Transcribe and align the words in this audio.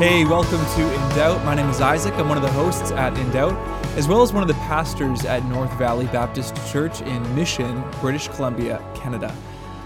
Hey, 0.00 0.24
welcome 0.24 0.64
to 0.76 0.94
In 0.94 1.08
Doubt. 1.14 1.44
My 1.44 1.54
name 1.54 1.68
is 1.68 1.82
Isaac. 1.82 2.14
I'm 2.14 2.26
one 2.26 2.38
of 2.38 2.42
the 2.42 2.50
hosts 2.52 2.90
at 2.92 3.14
In 3.18 3.30
Doubt, 3.32 3.52
as 3.98 4.08
well 4.08 4.22
as 4.22 4.32
one 4.32 4.42
of 4.42 4.48
the 4.48 4.54
pastors 4.54 5.26
at 5.26 5.44
North 5.44 5.70
Valley 5.74 6.06
Baptist 6.06 6.56
Church 6.72 7.02
in 7.02 7.34
Mission, 7.34 7.84
British 8.00 8.28
Columbia, 8.28 8.82
Canada. 8.94 9.36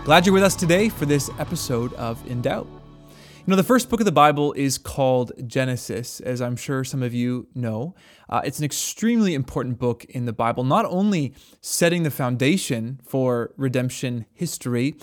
Glad 0.04 0.24
you're 0.24 0.32
with 0.32 0.45
us 0.45 0.54
today 0.54 0.88
for 0.88 1.04
this 1.04 1.30
episode 1.40 1.92
of 1.95 2.24
In 2.30 2.40
Doubt. 2.40 2.68
You 2.68 3.45
know, 3.48 3.56
the 3.56 3.64
first 3.64 3.90
book 3.90 3.98
of 3.98 4.06
the 4.06 4.12
Bible 4.12 4.52
is 4.52 4.78
called 4.78 5.32
Genesis, 5.48 6.20
as 6.20 6.40
I'm 6.40 6.54
sure 6.54 6.84
some 6.84 7.02
of 7.02 7.12
you 7.12 7.48
know. 7.52 7.96
Uh, 8.30 8.40
it's 8.45 8.60
an 8.60 8.65
extremely 8.65 9.34
important 9.34 9.80
book 9.80 10.04
in 10.04 10.26
the 10.26 10.32
Bible, 10.32 10.62
not 10.62 10.84
only 10.84 11.34
setting 11.60 12.04
the 12.04 12.12
foundation 12.12 13.01
for 13.02 13.52
redemption 13.56 14.26
history, 14.32 14.95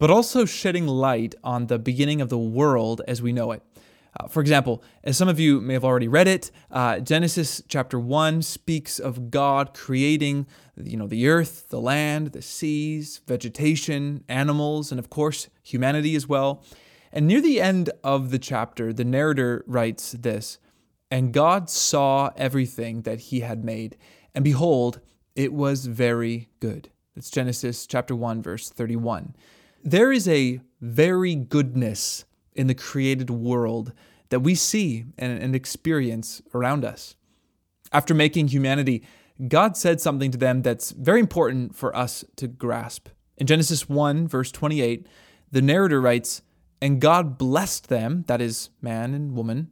but 0.00 0.10
also 0.10 0.44
shedding 0.44 0.88
light 0.88 1.36
on 1.44 1.68
the 1.68 1.78
beginning 1.78 2.20
of 2.20 2.30
the 2.30 2.36
world 2.36 3.00
as 3.06 3.22
we 3.22 3.32
know 3.32 3.52
it. 3.52 3.62
Uh, 4.18 4.28
for 4.28 4.40
example, 4.40 4.82
as 5.04 5.16
some 5.16 5.28
of 5.28 5.38
you 5.38 5.60
may 5.60 5.74
have 5.74 5.84
already 5.84 6.08
read 6.08 6.28
it, 6.28 6.50
uh, 6.70 7.00
Genesis 7.00 7.62
chapter 7.68 7.98
1 7.98 8.40
speaks 8.42 8.98
of 8.98 9.30
God 9.30 9.74
creating 9.74 10.46
you 10.82 10.96
know, 10.96 11.06
the 11.06 11.28
earth, 11.28 11.68
the 11.68 11.80
land, 11.80 12.28
the 12.28 12.42
seas, 12.42 13.20
vegetation, 13.26 14.24
animals, 14.28 14.90
and 14.90 14.98
of 14.98 15.10
course, 15.10 15.48
humanity 15.62 16.14
as 16.14 16.28
well. 16.28 16.62
And 17.12 17.26
near 17.26 17.40
the 17.40 17.60
end 17.60 17.90
of 18.04 18.30
the 18.30 18.38
chapter, 18.38 18.92
the 18.92 19.04
narrator 19.04 19.64
writes 19.66 20.12
this 20.12 20.58
And 21.10 21.32
God 21.32 21.68
saw 21.68 22.30
everything 22.36 23.02
that 23.02 23.20
he 23.20 23.40
had 23.40 23.64
made, 23.64 23.96
and 24.34 24.44
behold, 24.44 25.00
it 25.34 25.52
was 25.52 25.86
very 25.86 26.48
good. 26.60 26.90
That's 27.14 27.30
Genesis 27.30 27.86
chapter 27.86 28.14
1, 28.14 28.42
verse 28.42 28.70
31. 28.70 29.34
There 29.82 30.12
is 30.12 30.28
a 30.28 30.60
very 30.80 31.34
goodness 31.34 32.24
in 32.56 32.66
the 32.66 32.74
created 32.74 33.30
world 33.30 33.92
that 34.28 34.40
we 34.40 34.54
see 34.54 35.04
and, 35.18 35.40
and 35.42 35.54
experience 35.54 36.42
around 36.54 36.84
us. 36.84 37.14
After 37.92 38.14
making 38.14 38.48
humanity, 38.48 39.04
God 39.48 39.76
said 39.76 40.00
something 40.00 40.30
to 40.30 40.38
them 40.38 40.62
that's 40.62 40.90
very 40.92 41.20
important 41.20 41.76
for 41.76 41.94
us 41.94 42.24
to 42.36 42.48
grasp. 42.48 43.08
In 43.36 43.46
Genesis 43.46 43.88
1, 43.88 44.26
verse 44.26 44.50
28, 44.50 45.06
the 45.50 45.62
narrator 45.62 46.00
writes, 46.00 46.42
And 46.80 47.00
God 47.00 47.38
blessed 47.38 47.88
them, 47.88 48.24
that 48.26 48.40
is, 48.40 48.70
man 48.80 49.14
and 49.14 49.36
woman, 49.36 49.70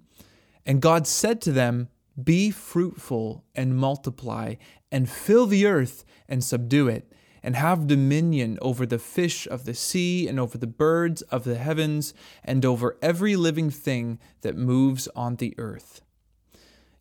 and 0.66 0.80
God 0.80 1.06
said 1.06 1.40
to 1.42 1.52
them, 1.52 1.88
Be 2.22 2.50
fruitful 2.50 3.44
and 3.54 3.76
multiply, 3.76 4.54
and 4.92 5.08
fill 5.08 5.46
the 5.46 5.66
earth 5.66 6.04
and 6.28 6.44
subdue 6.44 6.88
it 6.88 7.10
and 7.44 7.54
have 7.56 7.86
dominion 7.86 8.58
over 8.62 8.86
the 8.86 8.98
fish 8.98 9.46
of 9.46 9.66
the 9.66 9.74
sea, 9.74 10.26
and 10.26 10.40
over 10.40 10.56
the 10.56 10.66
birds 10.66 11.20
of 11.22 11.44
the 11.44 11.56
heavens, 11.56 12.14
and 12.42 12.64
over 12.64 12.96
every 13.02 13.36
living 13.36 13.70
thing 13.70 14.18
that 14.40 14.56
moves 14.56 15.08
on 15.14 15.36
the 15.36 15.54
earth. 15.58 16.00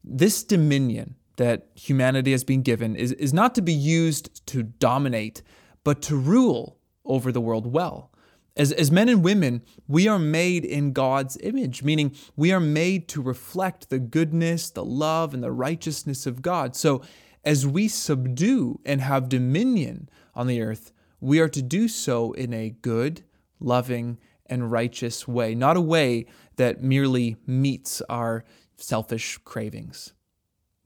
This 0.03 0.43
dominion 0.43 1.15
that 1.37 1.69
humanity 1.75 2.31
has 2.31 2.43
been 2.43 2.61
given 2.61 2.95
is, 2.95 3.13
is 3.13 3.33
not 3.33 3.55
to 3.55 3.61
be 3.61 3.73
used 3.73 4.45
to 4.47 4.63
dominate, 4.63 5.41
but 5.85 6.01
to 6.03 6.17
rule 6.17 6.77
over 7.05 7.31
the 7.31 7.41
world 7.41 7.71
well. 7.71 8.11
As, 8.57 8.73
as 8.73 8.91
men 8.91 9.07
and 9.07 9.23
women, 9.23 9.63
we 9.87 10.09
are 10.09 10.19
made 10.19 10.65
in 10.65 10.91
God's 10.91 11.37
image, 11.41 11.83
meaning 11.83 12.13
we 12.35 12.51
are 12.51 12.59
made 12.59 13.07
to 13.07 13.21
reflect 13.21 13.89
the 13.89 13.97
goodness, 13.97 14.69
the 14.69 14.83
love, 14.85 15.33
and 15.33 15.41
the 15.41 15.53
righteousness 15.53 16.25
of 16.25 16.41
God. 16.41 16.75
So, 16.75 17.01
as 17.45 17.65
we 17.67 17.87
subdue 17.87 18.79
and 18.85 19.01
have 19.01 19.27
dominion 19.27 20.09
on 20.35 20.47
the 20.47 20.61
earth, 20.61 20.91
we 21.19 21.39
are 21.39 21.49
to 21.49 21.61
do 21.61 21.87
so 21.87 22.33
in 22.33 22.53
a 22.53 22.69
good, 22.81 23.23
loving, 23.59 24.17
and 24.45 24.71
righteous 24.71 25.27
way, 25.27 25.55
not 25.55 25.77
a 25.77 25.81
way 25.81 26.25
that 26.57 26.83
merely 26.83 27.37
meets 27.47 28.01
our 28.09 28.43
selfish 28.75 29.37
cravings. 29.39 30.13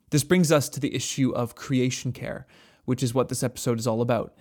This 0.09 0.24
brings 0.24 0.52
us 0.52 0.69
to 0.69 0.80
the 0.80 0.96
issue 0.96 1.31
of 1.31 1.56
creation 1.56 2.13
care, 2.13 2.47
which 2.86 3.03
is 3.03 3.13
what 3.13 3.30
this 3.30 3.44
episode 3.44 3.80
is 3.80 3.88
all 3.88 4.02
about. 4.02 4.34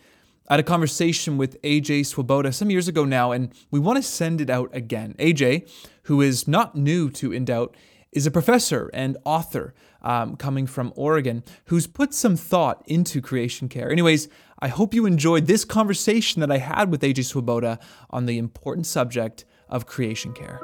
I 0.48 0.54
had 0.54 0.60
a 0.60 0.64
conversation 0.64 1.38
with 1.38 1.60
AJ 1.62 2.06
Swoboda 2.06 2.52
some 2.52 2.70
years 2.70 2.86
ago 2.86 3.04
now, 3.04 3.32
and 3.32 3.52
we 3.72 3.80
want 3.80 3.96
to 3.96 4.02
send 4.02 4.40
it 4.40 4.48
out 4.48 4.70
again. 4.72 5.16
AJ, 5.18 5.68
who 6.04 6.20
is 6.20 6.46
not 6.46 6.76
new 6.76 7.10
to 7.10 7.32
In 7.32 7.44
Doubt, 7.44 7.74
is 8.12 8.26
a 8.26 8.30
professor 8.30 8.90
and 8.94 9.16
author 9.24 9.74
um, 10.02 10.36
coming 10.36 10.66
from 10.66 10.92
Oregon 10.96 11.42
who's 11.66 11.86
put 11.86 12.14
some 12.14 12.36
thought 12.36 12.82
into 12.86 13.20
creation 13.20 13.68
care. 13.68 13.90
Anyways, 13.90 14.28
I 14.58 14.68
hope 14.68 14.94
you 14.94 15.06
enjoyed 15.06 15.46
this 15.46 15.64
conversation 15.64 16.40
that 16.40 16.50
I 16.50 16.58
had 16.58 16.90
with 16.90 17.02
AJ 17.02 17.26
Swoboda 17.26 17.78
on 18.10 18.26
the 18.26 18.38
important 18.38 18.86
subject 18.86 19.44
of 19.68 19.86
creation 19.86 20.32
care. 20.32 20.60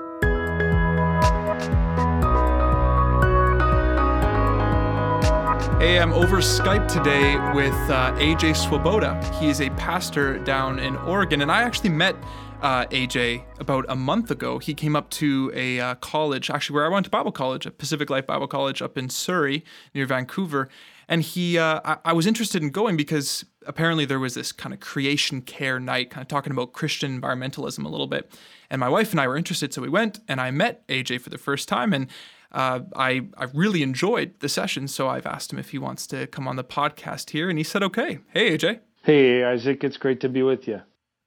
Hey, 5.82 5.98
I'm 5.98 6.12
over 6.12 6.36
Skype 6.36 6.86
today 6.86 7.34
with 7.54 7.75
uh, 7.91 8.14
AJ 8.14 8.56
Swoboda. 8.56 9.20
He 9.41 9.48
is 9.48 9.60
a 9.60 9.69
pastor 9.70 10.38
down 10.38 10.78
in 10.78 10.97
Oregon, 10.98 11.42
and 11.42 11.50
I 11.50 11.62
actually 11.62 11.91
met 11.91 12.14
uh, 12.62 12.86
AJ 12.86 13.42
about 13.58 13.84
a 13.88 13.96
month 13.96 14.30
ago. 14.30 14.58
He 14.58 14.72
came 14.72 14.94
up 14.94 15.10
to 15.10 15.50
a 15.54 15.80
uh, 15.80 15.94
college, 15.96 16.48
actually 16.48 16.74
where 16.74 16.86
I 16.86 16.88
went 16.88 17.04
to 17.04 17.10
Bible 17.10 17.32
college, 17.32 17.66
a 17.66 17.70
Pacific 17.70 18.08
Life 18.08 18.26
Bible 18.26 18.46
College 18.46 18.80
up 18.80 18.96
in 18.96 19.10
Surrey 19.10 19.64
near 19.94 20.06
Vancouver, 20.06 20.68
and 21.08 21.22
he, 21.22 21.58
uh, 21.58 21.80
I, 21.84 21.96
I, 22.06 22.12
was 22.12 22.26
interested 22.26 22.62
in 22.62 22.70
going 22.70 22.96
because 22.96 23.44
apparently 23.66 24.04
there 24.04 24.20
was 24.20 24.34
this 24.34 24.52
kind 24.52 24.72
of 24.72 24.80
creation 24.80 25.42
care 25.42 25.80
night, 25.80 26.10
kind 26.10 26.22
of 26.22 26.28
talking 26.28 26.52
about 26.52 26.72
Christian 26.72 27.20
environmentalism 27.20 27.84
a 27.84 27.88
little 27.88 28.06
bit. 28.06 28.32
And 28.70 28.78
my 28.78 28.88
wife 28.88 29.10
and 29.10 29.20
I 29.20 29.26
were 29.26 29.36
interested, 29.36 29.74
so 29.74 29.82
we 29.82 29.88
went 29.88 30.20
and 30.28 30.40
I 30.40 30.50
met 30.52 30.86
AJ 30.86 31.20
for 31.20 31.30
the 31.30 31.38
first 31.38 31.68
time, 31.68 31.92
and 31.92 32.06
uh, 32.52 32.80
I 32.94 33.26
I 33.36 33.44
really 33.52 33.82
enjoyed 33.82 34.38
the 34.38 34.48
session. 34.48 34.86
So 34.86 35.08
I've 35.08 35.26
asked 35.26 35.52
him 35.52 35.58
if 35.58 35.70
he 35.70 35.78
wants 35.78 36.06
to 36.08 36.28
come 36.28 36.46
on 36.46 36.56
the 36.56 36.64
podcast 36.64 37.30
here, 37.30 37.50
and 37.50 37.58
he 37.58 37.64
said 37.64 37.82
okay. 37.82 38.20
Hey 38.32 38.56
AJ. 38.56 38.78
Hey 39.02 39.42
Isaac, 39.42 39.82
it's 39.82 39.96
great 39.96 40.20
to 40.20 40.28
be 40.28 40.44
with 40.44 40.68
you. 40.68 40.80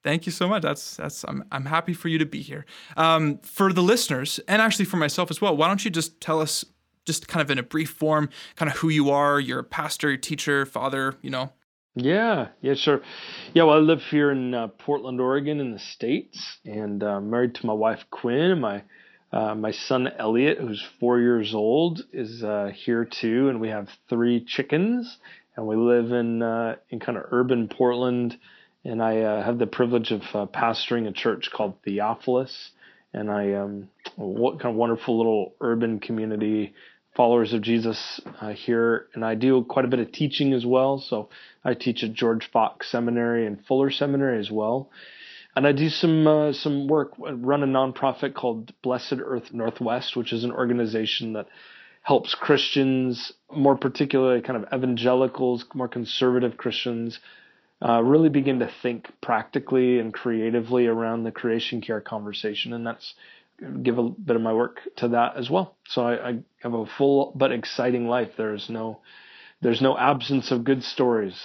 Thank 0.06 0.28
you 0.28 0.32
so 0.32 0.48
much. 0.48 0.62
That's 0.62 0.98
that's 0.98 1.26
I'm 1.28 1.44
I'm 1.52 1.66
happy 1.66 1.94
for 1.94 2.10
you 2.10 2.20
to 2.20 2.28
be 2.28 2.44
here. 2.44 2.68
Um, 2.96 3.40
for 3.40 3.74
the 3.74 3.82
listeners, 3.82 4.40
and 4.48 4.62
actually 4.62 4.86
for 4.86 4.98
myself 4.98 5.32
as 5.32 5.42
well, 5.42 5.58
why 5.58 5.68
don't 5.68 5.84
you 5.84 5.90
just 5.90 6.22
tell 6.22 6.40
us 6.40 6.64
just 7.06 7.28
kind 7.28 7.42
of 7.42 7.50
in 7.50 7.58
a 7.58 7.64
brief 7.64 7.90
form, 7.90 8.30
kind 8.56 8.72
of 8.72 8.78
who 8.78 8.90
you 8.90 9.10
are, 9.10 9.40
you're 9.40 9.62
a 9.62 9.64
pastor, 9.64 10.16
teacher, 10.16 10.64
father, 10.64 11.16
you 11.24 11.32
know? 11.32 11.54
Yeah, 11.96 12.50
yeah, 12.62 12.76
sure. 12.76 13.02
Yeah, 13.56 13.64
well, 13.64 13.78
I 13.78 13.80
live 13.80 14.04
here 14.12 14.30
in 14.30 14.54
uh, 14.54 14.68
Portland, 14.68 15.20
Oregon, 15.20 15.60
in 15.60 15.72
the 15.72 15.80
states, 15.80 16.60
and 16.66 17.02
uh, 17.02 17.20
married 17.20 17.56
to 17.56 17.66
my 17.66 17.74
wife 17.74 18.06
Quinn. 18.12 18.52
And 18.52 18.62
my 18.62 18.84
uh, 19.34 19.56
my 19.56 19.72
son 19.72 20.08
Elliot, 20.20 20.60
who's 20.60 20.86
four 21.00 21.20
years 21.20 21.56
old, 21.56 22.04
is 22.14 22.44
uh, 22.44 22.70
here 22.76 23.06
too, 23.06 23.50
and 23.50 23.60
we 23.60 23.70
have 23.70 23.90
three 24.08 24.46
chickens. 24.46 25.18
And 25.58 25.66
we 25.66 25.76
live 25.76 26.12
in 26.12 26.44
uh, 26.44 26.76
in 26.92 27.00
kind 27.00 27.18
of 27.18 27.24
urban 27.32 27.70
Portland, 27.70 28.38
and 28.86 29.02
I 29.02 29.22
uh, 29.22 29.44
have 29.44 29.58
the 29.58 29.68
privilege 29.68 30.12
of 30.12 30.22
pastoring 30.52 31.08
a 31.08 31.12
church 31.12 31.50
called 31.52 31.76
Theophilus, 31.84 32.72
and 33.14 33.32
I 33.32 33.54
um, 33.54 33.90
what 34.16 34.60
kind 34.60 34.74
of 34.74 34.78
wonderful 34.78 35.18
little 35.18 35.56
urban 35.60 36.00
community 36.00 36.74
followers 37.16 37.54
of 37.54 37.62
Jesus 37.62 38.22
uh, 38.42 38.50
here, 38.50 39.08
and 39.14 39.26
I 39.26 39.36
do 39.36 39.64
quite 39.64 39.86
a 39.86 39.88
bit 39.88 40.00
of 40.00 40.12
teaching 40.12 40.54
as 40.54 40.66
well. 40.66 41.00
So 41.00 41.30
I 41.64 41.74
teach 41.74 42.04
at 42.04 42.14
George 42.14 42.50
Fox 42.52 42.92
Seminary 42.92 43.48
and 43.48 43.66
Fuller 43.66 43.90
Seminary 43.90 44.40
as 44.40 44.52
well, 44.52 44.92
and 45.56 45.66
I 45.66 45.72
do 45.72 45.90
some 45.90 46.28
uh, 46.28 46.54
some 46.54 46.88
work. 46.88 47.14
Run 47.18 47.64
a 47.64 47.68
nonprofit 47.68 48.36
called 48.36 48.72
Blessed 48.84 49.16
Earth 49.24 49.52
Northwest, 49.52 50.16
which 50.16 50.32
is 50.32 50.44
an 50.44 50.52
organization 50.52 51.34
that 51.34 51.48
helps 52.04 52.36
Christians, 52.36 53.32
more 53.52 53.76
particularly 53.76 54.42
kind 54.42 54.64
of 54.64 54.72
evangelicals, 54.72 55.66
more 55.74 55.88
conservative 55.88 56.56
Christians. 56.56 57.20
Uh, 57.82 58.02
really 58.02 58.30
begin 58.30 58.60
to 58.60 58.72
think 58.82 59.12
practically 59.22 60.00
and 60.00 60.14
creatively 60.14 60.88
around 60.88 61.24
the 61.24 61.32
creation 61.32 61.82
care 61.82 62.00
conversation, 62.00 62.72
and 62.74 62.88
that's 62.88 63.16
give 63.84 63.98
a 63.98 64.04
bit 64.04 64.36
of 64.36 64.42
my 64.42 64.54
work 64.54 64.80
to 64.98 65.10
that 65.10 65.38
as 65.38 65.50
well. 65.50 65.76
So 65.88 66.06
I, 66.06 66.30
I 66.30 66.40
have 66.60 66.74
a 66.74 66.86
full 66.86 67.34
but 67.36 67.52
exciting 67.52 68.08
life. 68.08 68.32
There's 68.38 68.70
no 68.70 69.02
there's 69.62 69.82
no 69.82 69.98
absence 69.98 70.52
of 70.52 70.64
good 70.64 70.84
stories. 70.84 71.36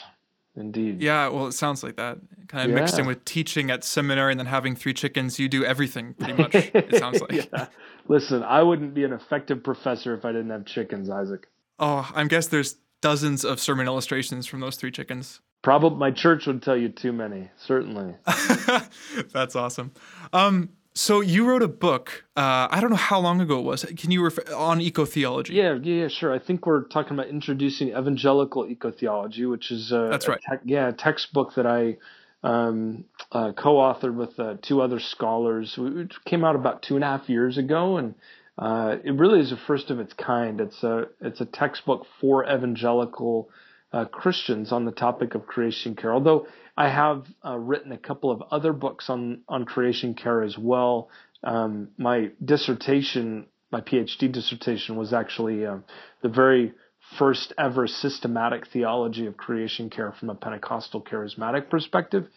Indeed. 0.57 1.01
Yeah, 1.01 1.29
well, 1.29 1.47
it 1.47 1.53
sounds 1.53 1.83
like 1.83 1.97
that. 1.97 2.19
Kind 2.49 2.65
of 2.65 2.71
yeah. 2.71 2.81
mixed 2.81 2.99
in 2.99 3.07
with 3.07 3.25
teaching 3.25 3.71
at 3.71 3.85
seminary 3.85 4.33
and 4.33 4.41
then 4.41 4.47
having 4.47 4.75
three 4.75 4.93
chickens. 4.93 5.39
You 5.39 5.49
do 5.49 5.65
everything 5.65 6.15
pretty 6.15 6.35
much, 6.35 6.55
it 6.55 6.97
sounds 6.97 7.21
like. 7.31 7.33
yeah. 7.33 7.69
Listen, 8.09 8.43
I 8.43 8.63
wouldn't 8.63 8.93
be 8.93 9.05
an 9.05 9.13
effective 9.13 9.63
professor 9.63 10.13
if 10.13 10.25
I 10.25 10.33
didn't 10.33 10.51
have 10.51 10.67
chickens, 10.67 11.09
Isaac. 11.09 11.47
Oh, 11.79 12.11
I'm 12.15 12.27
guess 12.27 12.49
there's 12.49 12.77
dozens 13.01 13.45
of 13.45 13.61
sermon 13.61 13.87
illustrations 13.87 14.47
from 14.47 14.61
those 14.61 14.77
three 14.77 14.91
chickens. 14.91 15.41
Probably 15.63 15.99
my 15.99 16.11
church 16.11 16.47
would 16.47 16.63
tell 16.63 16.77
you 16.77 16.89
too 16.89 17.13
many, 17.13 17.51
certainly. 17.59 18.15
That's 19.33 19.55
awesome. 19.55 19.93
Um, 20.33 20.71
so 20.95 21.21
you 21.21 21.47
wrote 21.47 21.63
a 21.63 21.69
book. 21.69 22.25
Uh, 22.37 22.69
I 22.71 22.81
don't 22.81 22.91
know 22.91 22.97
how 22.97 23.21
long 23.21 23.41
ago 23.41 23.59
it 23.59 23.65
was. 23.65 23.85
Can 23.97 24.11
you 24.11 24.23
refer 24.23 24.43
on 24.55 24.81
eco 24.81 25.05
theology? 25.05 25.55
Yeah, 25.55 25.75
yeah, 25.75 26.09
sure. 26.09 26.33
I 26.33 26.39
think 26.39 26.67
we're 26.67 26.85
talking 26.85 27.13
about 27.13 27.29
introducing 27.29 27.89
evangelical 27.89 28.67
eco 28.67 28.91
theology, 28.91 29.47
which 29.47 29.71
is 29.71 29.93
a, 29.93 30.09
that's 30.11 30.27
right. 30.27 30.41
A 30.51 30.57
te- 30.57 30.73
yeah, 30.73 30.89
a 30.89 30.93
textbook 30.93 31.55
that 31.55 31.67
I 31.67 31.99
um, 32.43 33.05
uh, 33.33 33.53
co-authored 33.53 34.15
with 34.15 34.39
uh, 34.41 34.57
two 34.63 34.81
other 34.81 34.99
scholars. 34.99 35.75
It 35.79 36.13
came 36.25 36.45
out 36.45 36.57
about 36.57 36.83
two 36.83 36.97
and 36.97 37.05
a 37.05 37.07
half 37.07 37.29
years 37.29 37.59
ago, 37.59 37.99
and 37.99 38.15
uh, 38.59 38.97
it 39.05 39.13
really 39.13 39.41
is 39.41 39.53
a 39.53 39.57
first 39.57 39.91
of 39.91 40.01
its 40.01 40.13
kind. 40.15 40.61
It's 40.61 40.83
a 40.83 41.09
it's 41.21 41.41
a 41.41 41.47
textbook 41.47 42.07
for 42.21 42.45
evangelical 42.45 43.49
uh, 43.93 44.05
Christians 44.05 44.73
on 44.73 44.85
the 44.85 44.93
topic 44.93 45.35
of 45.35 45.47
creation 45.47 45.97
care. 45.97 46.13
Although 46.13 46.47
I 46.77 46.89
have 46.89 47.27
uh, 47.45 47.59
written 47.59 47.93
a 47.93 47.99
couple 47.99 48.31
of 48.31 48.43
other 48.51 48.73
books 48.73 49.11
on 49.11 49.43
on 49.49 49.65
creation 49.65 50.15
care 50.15 50.43
as 50.43 50.57
well. 50.57 51.11
Um, 51.43 51.89
my 51.97 52.31
dissertation, 52.45 53.47
my 53.73 53.81
PhD 53.81 54.31
dissertation, 54.31 54.97
was 54.97 55.13
actually 55.13 55.67
uh, 55.67 55.79
the 56.23 56.29
very 56.29 56.73
first 57.19 57.53
ever 57.59 57.87
systematic 57.87 58.67
theology 58.69 59.27
of 59.27 59.37
creation 59.37 59.91
care 59.91 60.13
from 60.13 60.31
a 60.31 60.35
Pentecostal 60.35 61.03
charismatic 61.03 61.69
perspective. 61.71 62.29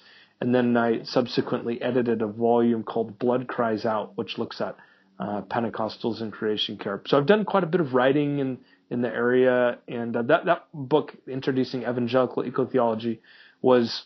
And 0.41 0.53
then 0.53 0.75
I 0.75 1.03
subsequently 1.03 1.81
edited 1.81 2.21
a 2.21 2.27
volume 2.27 2.83
called 2.83 3.19
Blood 3.19 3.47
Cries 3.47 3.85
Out, 3.85 4.17
which 4.17 4.37
looks 4.37 4.59
at 4.59 4.75
uh, 5.19 5.41
Pentecostals 5.41 6.21
and 6.21 6.33
creation 6.33 6.77
care. 6.77 7.01
So 7.07 7.17
I've 7.17 7.25
done 7.25 7.45
quite 7.45 7.63
a 7.63 7.67
bit 7.67 7.81
of 7.81 7.93
writing 7.93 8.39
in, 8.39 8.57
in 8.93 9.01
the 9.01 9.09
area, 9.09 9.79
and 9.87 10.15
uh, 10.15 10.21
that, 10.23 10.45
that 10.45 10.67
book, 10.73 11.13
Introducing 11.27 11.81
Evangelical 11.81 12.45
Eco 12.45 12.65
Theology, 12.65 13.21
was 13.61 14.05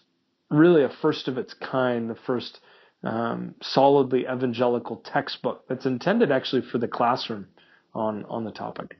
really 0.49 0.83
a 0.83 0.89
first 0.89 1.27
of 1.27 1.37
its 1.37 1.53
kind, 1.53 2.09
the 2.09 2.15
first 2.15 2.59
um, 3.03 3.55
solidly 3.61 4.21
evangelical 4.21 4.97
textbook 4.97 5.67
that's 5.67 5.85
intended 5.85 6.31
actually 6.31 6.63
for 6.71 6.77
the 6.77 6.87
classroom 6.87 7.47
on 7.93 8.25
on 8.25 8.43
the 8.43 8.51
topic. 8.51 8.97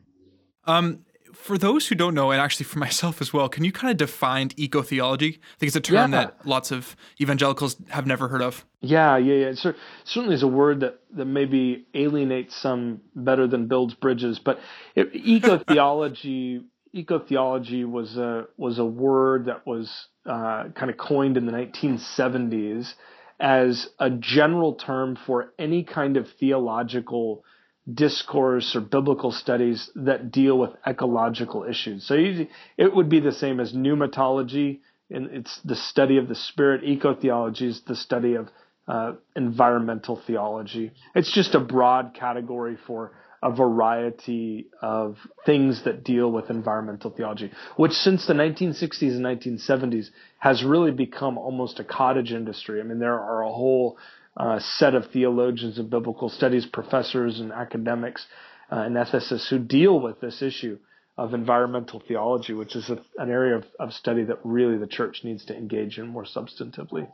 Um, 0.66 1.06
for 1.34 1.58
those 1.58 1.88
who 1.88 1.96
don't 1.96 2.14
know, 2.14 2.32
and 2.32 2.42
actually 2.42 2.66
for 2.66 2.80
myself 2.88 3.22
as 3.22 3.34
well, 3.34 3.50
can 3.50 3.64
you 3.64 3.72
kind 3.72 3.92
of 3.92 3.98
define 3.98 4.52
eco 4.56 4.82
theology? 4.82 5.40
I 5.42 5.60
think 5.60 5.68
it's 5.68 5.76
a 5.76 5.82
term 5.82 6.12
yeah. 6.12 6.26
that 6.26 6.46
lots 6.46 6.72
of 6.72 6.96
evangelicals 7.20 7.78
have 7.90 8.06
never 8.06 8.28
heard 8.28 8.42
of. 8.42 8.66
Yeah, 8.82 9.18
yeah, 9.18 9.34
yeah. 9.34 9.46
It 9.48 9.76
certainly 10.06 10.36
is 10.36 10.44
a 10.44 10.48
word 10.48 10.82
that, 10.82 11.00
that 11.16 11.26
maybe 11.26 11.88
alienates 11.94 12.56
some 12.56 13.02
better 13.16 13.48
than 13.48 13.68
builds 13.68 13.94
bridges. 13.94 14.40
But 14.40 14.60
eco 14.96 15.60
theology, 15.60 16.62
eco 16.94 17.20
theology 17.20 17.86
was 17.86 18.18
a 18.18 18.46
was 18.58 18.80
a 18.80 18.86
word 18.86 19.46
that 19.46 19.66
was 19.66 20.08
uh, 20.26 20.70
kind 20.76 20.92
of 20.92 20.98
coined 20.98 21.38
in 21.38 21.46
the 21.46 21.52
1970s 21.52 22.94
as 23.40 23.88
a 24.00 24.10
general 24.10 24.76
term 24.76 25.18
for 25.26 25.54
any 25.60 25.84
kind 25.84 26.18
of 26.18 26.28
theological 26.40 27.44
discourse 27.92 28.76
or 28.76 28.82
biblical 28.82 29.32
studies 29.32 29.90
that 29.96 30.32
deal 30.32 30.58
with 30.58 30.72
ecological 30.86 31.64
issues. 31.64 32.06
So 32.06 32.16
it 32.16 32.96
would 32.96 33.10
be 33.10 33.20
the 33.20 33.32
same 33.32 33.60
as 33.60 33.74
pneumatology, 33.74 34.80
and 35.10 35.28
it's 35.28 35.60
the 35.64 35.76
study 35.76 36.18
of 36.18 36.28
the 36.28 36.36
spirit. 36.36 36.84
Ecotheology 36.84 37.64
is 37.64 37.82
the 37.88 37.96
study 37.96 38.36
of 38.36 38.50
uh, 38.88 39.14
environmental 39.36 40.22
theology. 40.28 40.92
It's 41.16 41.34
just 41.34 41.56
a 41.56 41.60
broad 41.60 42.14
category 42.14 42.78
for 42.88 43.12
a 43.44 43.52
variety 43.52 44.68
of 44.82 45.18
things 45.46 45.84
that 45.84 46.04
deal 46.04 46.32
with 46.32 46.50
environmental 46.50 47.12
theology, 47.12 47.52
which 47.76 47.92
since 47.92 48.26
the 48.26 48.34
1960s 48.34 49.12
and 49.12 49.24
1970s 49.24 50.10
has 50.40 50.64
really 50.64 50.92
become 50.92 51.38
almost 51.38 51.80
a 51.80 51.84
cottage 51.84 52.32
industry. 52.32 52.80
I 52.80 52.84
mean, 52.84 53.00
there 53.00 53.20
are 53.20 53.44
a 53.44 53.50
whole 53.50 53.98
uh, 54.38 54.60
set 54.60 54.96
of 54.96 55.12
theologians 55.12 55.80
and 55.80 55.90
biblical 55.90 56.30
studies 56.30 56.66
professors 56.66 57.40
and 57.40 57.52
academics 57.52 58.26
uh, 58.72 58.78
and 58.78 58.96
ethicists 58.96 59.50
who 59.50 59.60
deal 59.60 60.00
with 60.00 60.22
this 60.22 60.42
issue 60.42 60.78
of 61.18 61.34
environmental 61.34 62.02
theology, 62.08 62.54
which 62.54 62.76
is 62.76 62.90
a, 62.90 63.02
an 63.18 63.32
area 63.32 63.56
of, 63.56 63.66
of 63.80 63.92
study 63.92 64.24
that 64.24 64.38
really 64.44 64.78
the 64.78 64.88
church 64.88 65.22
needs 65.24 65.46
to 65.46 65.56
engage 65.56 65.98
in 65.98 66.08
more 66.08 66.26
substantively. 66.26 67.10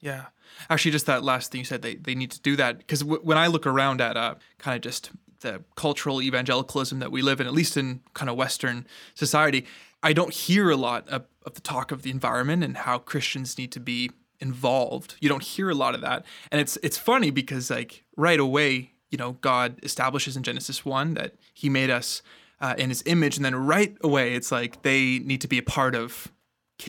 Yeah. 0.00 0.26
Actually, 0.68 0.90
just 0.90 1.06
that 1.06 1.24
last 1.24 1.50
thing 1.50 1.60
you 1.60 1.64
said, 1.64 1.80
they, 1.80 1.94
they 1.94 2.14
need 2.14 2.30
to 2.32 2.40
do 2.40 2.54
that. 2.56 2.78
Because 2.78 3.00
w- 3.00 3.22
when 3.22 3.38
I 3.38 3.46
look 3.46 3.66
around 3.66 4.02
at 4.02 4.16
uh, 4.16 4.34
kind 4.58 4.76
of 4.76 4.82
just 4.82 5.10
the 5.40 5.64
cultural 5.74 6.20
evangelicalism 6.20 6.98
that 6.98 7.10
we 7.10 7.22
live 7.22 7.40
in, 7.40 7.46
at 7.46 7.54
least 7.54 7.78
in 7.78 8.00
kind 8.12 8.28
of 8.28 8.36
Western 8.36 8.86
society, 9.14 9.64
I 10.02 10.12
don't 10.12 10.34
hear 10.34 10.70
a 10.70 10.76
lot 10.76 11.08
of, 11.08 11.24
of 11.46 11.54
the 11.54 11.62
talk 11.62 11.92
of 11.92 12.02
the 12.02 12.10
environment 12.10 12.62
and 12.62 12.76
how 12.76 12.98
Christians 12.98 13.56
need 13.56 13.72
to 13.72 13.80
be 13.80 14.10
involved. 14.40 15.16
You 15.20 15.28
don't 15.28 15.42
hear 15.42 15.70
a 15.70 15.74
lot 15.74 15.94
of 15.94 16.00
that. 16.02 16.24
And 16.50 16.60
it's 16.60 16.76
it's 16.82 16.98
funny 16.98 17.30
because 17.30 17.70
like 17.70 18.04
right 18.16 18.40
away, 18.40 18.92
you 19.10 19.18
know, 19.18 19.32
God 19.40 19.78
establishes 19.82 20.36
in 20.36 20.42
Genesis 20.42 20.84
1 20.84 21.14
that 21.14 21.34
he 21.54 21.68
made 21.68 21.90
us 21.90 22.22
uh, 22.60 22.74
in 22.78 22.88
his 22.88 23.02
image 23.06 23.36
and 23.36 23.44
then 23.44 23.54
right 23.54 23.96
away 24.02 24.34
it's 24.34 24.50
like 24.50 24.82
they 24.82 25.18
need 25.18 25.40
to 25.42 25.48
be 25.48 25.58
a 25.58 25.62
part 25.62 25.94
of 25.94 26.32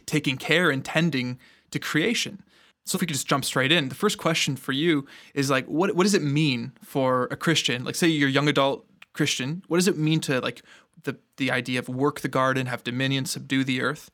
taking 0.06 0.38
care 0.38 0.70
and 0.70 0.84
tending 0.84 1.40
to 1.72 1.80
creation. 1.80 2.44
So 2.86 2.96
if 2.96 3.02
we 3.02 3.08
could 3.08 3.16
just 3.16 3.28
jump 3.28 3.44
straight 3.44 3.72
in, 3.72 3.90
the 3.90 3.96
first 3.96 4.18
question 4.18 4.56
for 4.56 4.72
you 4.72 5.06
is 5.34 5.50
like, 5.50 5.66
what 5.66 5.94
what 5.96 6.04
does 6.04 6.14
it 6.14 6.22
mean 6.22 6.72
for 6.82 7.28
a 7.32 7.36
Christian? 7.36 7.84
Like, 7.84 7.96
say 7.96 8.08
you're 8.08 8.30
a 8.30 8.32
young 8.32 8.48
adult 8.48 8.86
Christian, 9.14 9.64
what 9.68 9.78
does 9.78 9.90
it 9.90 9.98
mean 9.98 10.22
to 10.22 10.40
like 10.40 10.62
the 11.04 11.18
the 11.36 11.52
idea 11.52 11.80
of 11.80 11.90
work 11.90 12.22
the 12.22 12.30
garden, 12.30 12.68
have 12.68 12.84
dominion, 12.84 13.26
subdue 13.26 13.66
the 13.66 13.82
earth, 13.82 14.10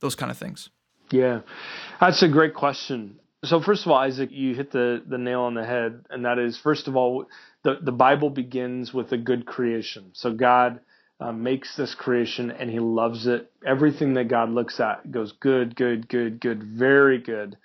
those 0.00 0.14
kind 0.14 0.30
of 0.30 0.38
things? 0.38 0.70
Yeah, 1.10 1.42
that's 2.00 2.22
a 2.22 2.28
great 2.28 2.54
question. 2.54 3.20
So 3.44 3.60
first 3.60 3.84
of 3.86 3.92
all, 3.92 3.98
Isaac, 3.98 4.30
you 4.32 4.54
hit 4.54 4.72
the 4.72 5.02
the 5.06 5.18
nail 5.18 5.42
on 5.42 5.54
the 5.54 5.64
head, 5.64 6.04
and 6.10 6.24
that 6.24 6.38
is 6.38 6.58
first 6.58 6.88
of 6.88 6.96
all, 6.96 7.26
the 7.62 7.76
the 7.82 7.92
Bible 7.92 8.30
begins 8.30 8.92
with 8.94 9.12
a 9.12 9.18
good 9.18 9.46
creation. 9.46 10.10
So 10.14 10.32
God. 10.32 10.80
Uh, 11.20 11.30
makes 11.30 11.76
this 11.76 11.94
creation 11.94 12.50
and 12.50 12.68
he 12.68 12.80
loves 12.80 13.28
it. 13.28 13.50
Everything 13.64 14.14
that 14.14 14.26
God 14.26 14.50
looks 14.50 14.80
at 14.80 15.10
goes 15.12 15.30
good, 15.30 15.76
good, 15.76 16.08
good, 16.08 16.40
good, 16.40 16.62
very 16.62 17.18
good. 17.18 17.56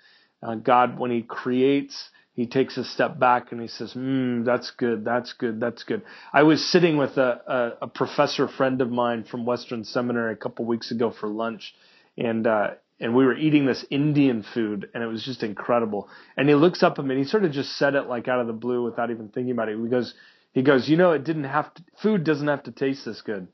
Uh, 0.42 0.54
God, 0.54 0.98
when 0.98 1.10
He 1.10 1.22
creates, 1.22 2.10
He 2.34 2.46
takes 2.46 2.76
a 2.76 2.84
step 2.84 3.18
back 3.18 3.52
and 3.52 3.60
He 3.60 3.68
says, 3.68 3.92
"Hmm, 3.92 4.44
that's 4.44 4.70
good, 4.70 5.04
that's 5.04 5.32
good, 5.34 5.60
that's 5.60 5.82
good." 5.82 6.02
I 6.32 6.44
was 6.44 6.64
sitting 6.64 6.96
with 6.96 7.16
a, 7.18 7.76
a, 7.80 7.84
a 7.84 7.88
professor 7.88 8.48
friend 8.48 8.80
of 8.80 8.90
mine 8.90 9.24
from 9.24 9.44
Western 9.44 9.84
Seminary 9.84 10.32
a 10.32 10.36
couple 10.36 10.64
weeks 10.64 10.90
ago 10.90 11.10
for 11.10 11.28
lunch, 11.28 11.74
and 12.16 12.46
uh, 12.46 12.70
and 13.00 13.14
we 13.14 13.24
were 13.24 13.36
eating 13.36 13.66
this 13.66 13.84
Indian 13.90 14.42
food, 14.42 14.90
and 14.92 15.02
it 15.02 15.06
was 15.06 15.24
just 15.24 15.42
incredible. 15.42 16.08
And 16.36 16.48
he 16.48 16.54
looks 16.54 16.82
up 16.82 16.98
at 16.98 17.04
me, 17.04 17.14
and 17.14 17.24
he 17.24 17.28
sort 17.28 17.44
of 17.44 17.52
just 17.52 17.76
said 17.76 17.94
it 17.94 18.08
like 18.08 18.28
out 18.28 18.40
of 18.40 18.46
the 18.46 18.52
blue 18.52 18.84
without 18.84 19.10
even 19.10 19.28
thinking 19.28 19.52
about 19.52 19.68
it. 19.68 19.78
He 19.78 19.88
goes, 19.88 20.14
he 20.52 20.62
goes, 20.62 20.88
you 20.88 20.96
know, 20.96 21.12
it 21.12 21.24
didn't 21.24 21.44
have 21.44 21.72
to, 21.74 21.82
food 22.02 22.24
doesn't 22.24 22.48
have 22.48 22.64
to 22.64 22.72
taste 22.72 23.04
this 23.04 23.22
good. 23.22 23.48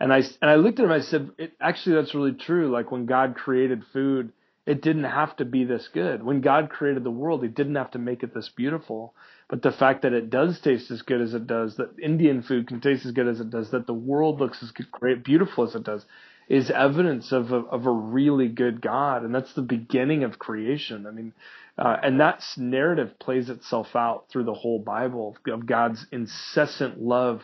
And 0.00 0.12
I 0.12 0.18
and 0.18 0.50
I 0.50 0.56
looked 0.56 0.78
at 0.78 0.84
him. 0.84 0.92
I 0.92 1.00
said, 1.00 1.30
actually, 1.60 1.96
that's 1.96 2.14
really 2.14 2.32
true. 2.32 2.70
Like 2.70 2.90
when 2.90 3.06
God 3.06 3.34
created 3.34 3.82
food, 3.92 4.32
it 4.68 4.82
didn't 4.82 5.04
have 5.04 5.34
to 5.36 5.46
be 5.46 5.64
this 5.64 5.88
good. 5.94 6.22
When 6.22 6.42
God 6.42 6.68
created 6.68 7.02
the 7.02 7.10
world, 7.10 7.42
He 7.42 7.48
didn't 7.48 7.76
have 7.76 7.92
to 7.92 7.98
make 7.98 8.22
it 8.22 8.34
this 8.34 8.50
beautiful. 8.54 9.14
But 9.48 9.62
the 9.62 9.72
fact 9.72 10.02
that 10.02 10.12
it 10.12 10.28
does 10.28 10.60
taste 10.60 10.90
as 10.90 11.00
good 11.00 11.22
as 11.22 11.32
it 11.32 11.46
does, 11.46 11.76
that 11.76 11.98
Indian 11.98 12.42
food 12.42 12.68
can 12.68 12.82
taste 12.82 13.06
as 13.06 13.12
good 13.12 13.28
as 13.28 13.40
it 13.40 13.48
does, 13.48 13.70
that 13.70 13.86
the 13.86 13.94
world 13.94 14.40
looks 14.40 14.62
as 14.62 14.70
great, 14.70 15.24
beautiful 15.24 15.64
as 15.64 15.74
it 15.74 15.84
does, 15.84 16.04
is 16.48 16.70
evidence 16.70 17.30
of 17.32 17.52
a, 17.52 17.56
of 17.56 17.86
a 17.86 17.90
really 17.90 18.48
good 18.48 18.80
God. 18.80 19.22
And 19.22 19.34
that's 19.34 19.52
the 19.54 19.62
beginning 19.62 20.24
of 20.24 20.38
creation. 20.38 21.06
I 21.06 21.10
mean, 21.10 21.32
uh, 21.76 21.96
and 22.02 22.20
that 22.20 22.42
narrative 22.56 23.18
plays 23.18 23.50
itself 23.50 23.94
out 23.94 24.24
through 24.30 24.44
the 24.44 24.54
whole 24.54 24.80
Bible 24.80 25.36
of 25.46 25.66
God's 25.66 26.04
incessant 26.10 27.00
love 27.00 27.42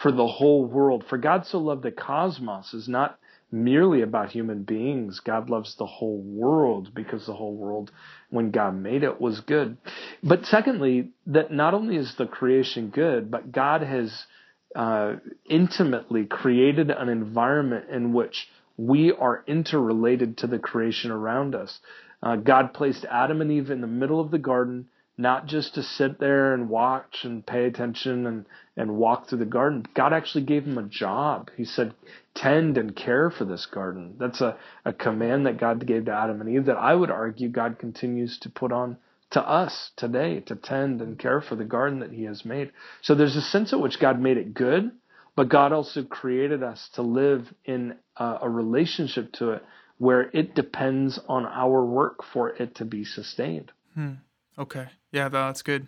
for 0.00 0.12
the 0.12 0.26
whole 0.26 0.64
world. 0.64 1.04
For 1.08 1.18
God 1.18 1.46
so 1.46 1.58
loved 1.58 1.82
the 1.82 1.90
cosmos 1.90 2.74
is 2.74 2.88
not 2.88 3.18
merely 3.50 4.02
about 4.02 4.30
human 4.30 4.62
beings. 4.62 5.20
God 5.20 5.50
loves 5.50 5.74
the 5.76 5.86
whole 5.86 6.18
world 6.18 6.94
because 6.94 7.26
the 7.26 7.34
whole 7.34 7.54
world, 7.54 7.90
when 8.30 8.50
God 8.50 8.74
made 8.74 9.02
it, 9.02 9.20
was 9.20 9.40
good. 9.40 9.76
But 10.22 10.46
secondly, 10.46 11.10
that 11.26 11.52
not 11.52 11.74
only 11.74 11.96
is 11.96 12.14
the 12.14 12.26
creation 12.26 12.88
good, 12.88 13.30
but 13.30 13.52
God 13.52 13.82
has 13.82 14.26
uh, 14.74 15.14
intimately 15.48 16.26
created 16.26 16.90
an 16.90 17.08
environment 17.08 17.90
in 17.90 18.12
which 18.12 18.48
we 18.76 19.12
are 19.12 19.44
interrelated 19.46 20.38
to 20.38 20.46
the 20.46 20.58
creation 20.58 21.10
around 21.10 21.54
us. 21.54 21.80
Uh, 22.22 22.36
God 22.36 22.72
placed 22.72 23.04
Adam 23.04 23.40
and 23.40 23.50
Eve 23.50 23.70
in 23.70 23.80
the 23.80 23.86
middle 23.86 24.20
of 24.20 24.30
the 24.30 24.38
garden 24.38 24.86
not 25.18 25.46
just 25.46 25.74
to 25.74 25.82
sit 25.82 26.18
there 26.18 26.54
and 26.54 26.68
watch 26.68 27.24
and 27.24 27.46
pay 27.46 27.66
attention 27.66 28.26
and, 28.26 28.46
and 28.76 28.96
walk 28.96 29.28
through 29.28 29.38
the 29.38 29.44
garden. 29.44 29.84
God 29.94 30.12
actually 30.12 30.44
gave 30.44 30.64
them 30.64 30.78
a 30.78 30.82
job. 30.82 31.50
He 31.56 31.64
said, 31.64 31.94
tend 32.34 32.78
and 32.78 32.96
care 32.96 33.30
for 33.30 33.44
this 33.44 33.66
garden. 33.66 34.14
That's 34.18 34.40
a, 34.40 34.56
a 34.84 34.92
command 34.92 35.46
that 35.46 35.60
God 35.60 35.86
gave 35.86 36.06
to 36.06 36.12
Adam 36.12 36.40
and 36.40 36.50
Eve 36.50 36.66
that 36.66 36.78
I 36.78 36.94
would 36.94 37.10
argue 37.10 37.48
God 37.48 37.78
continues 37.78 38.38
to 38.40 38.50
put 38.50 38.72
on 38.72 38.96
to 39.32 39.40
us 39.40 39.90
today 39.96 40.40
to 40.40 40.56
tend 40.56 41.00
and 41.00 41.18
care 41.18 41.40
for 41.40 41.56
the 41.56 41.64
garden 41.64 42.00
that 42.00 42.12
he 42.12 42.24
has 42.24 42.44
made. 42.44 42.72
So 43.02 43.14
there's 43.14 43.36
a 43.36 43.42
sense 43.42 43.72
at 43.72 43.80
which 43.80 44.00
God 44.00 44.20
made 44.20 44.36
it 44.36 44.54
good, 44.54 44.92
but 45.36 45.48
God 45.48 45.72
also 45.72 46.04
created 46.04 46.62
us 46.62 46.88
to 46.94 47.02
live 47.02 47.52
in 47.64 47.94
a, 48.16 48.38
a 48.42 48.48
relationship 48.48 49.32
to 49.34 49.52
it 49.52 49.64
where 49.98 50.30
it 50.32 50.54
depends 50.54 51.18
on 51.28 51.46
our 51.46 51.84
work 51.84 52.24
for 52.32 52.50
it 52.50 52.74
to 52.76 52.84
be 52.84 53.04
sustained. 53.04 53.70
Hmm. 53.94 54.14
Okay. 54.58 54.88
Yeah, 55.12 55.28
that's 55.28 55.62
good. 55.62 55.86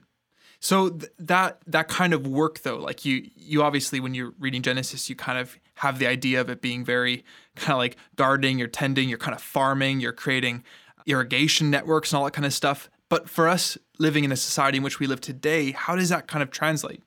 So 0.60 0.88
th- 0.88 1.12
that 1.18 1.58
that 1.66 1.88
kind 1.88 2.14
of 2.14 2.26
work 2.26 2.62
though, 2.62 2.78
like 2.78 3.04
you 3.04 3.28
you 3.36 3.62
obviously 3.62 4.00
when 4.00 4.14
you're 4.14 4.32
reading 4.38 4.62
Genesis, 4.62 5.10
you 5.10 5.16
kind 5.16 5.38
of 5.38 5.58
have 5.74 5.98
the 5.98 6.06
idea 6.06 6.40
of 6.40 6.48
it 6.48 6.62
being 6.62 6.84
very 6.84 7.24
kind 7.56 7.72
of 7.72 7.78
like 7.78 7.96
gardening, 8.16 8.58
you're 8.58 8.68
tending, 8.68 9.08
you're 9.08 9.18
kind 9.18 9.34
of 9.34 9.42
farming, 9.42 10.00
you're 10.00 10.12
creating 10.12 10.64
irrigation 11.06 11.70
networks 11.70 12.12
and 12.12 12.18
all 12.18 12.24
that 12.24 12.32
kind 12.32 12.46
of 12.46 12.54
stuff. 12.54 12.88
But 13.14 13.30
for 13.30 13.46
us 13.46 13.78
living 14.00 14.24
in 14.24 14.32
a 14.32 14.36
society 14.36 14.78
in 14.78 14.82
which 14.82 14.98
we 14.98 15.06
live 15.06 15.20
today, 15.20 15.70
how 15.70 15.94
does 15.94 16.08
that 16.08 16.26
kind 16.26 16.42
of 16.42 16.50
translate? 16.50 17.00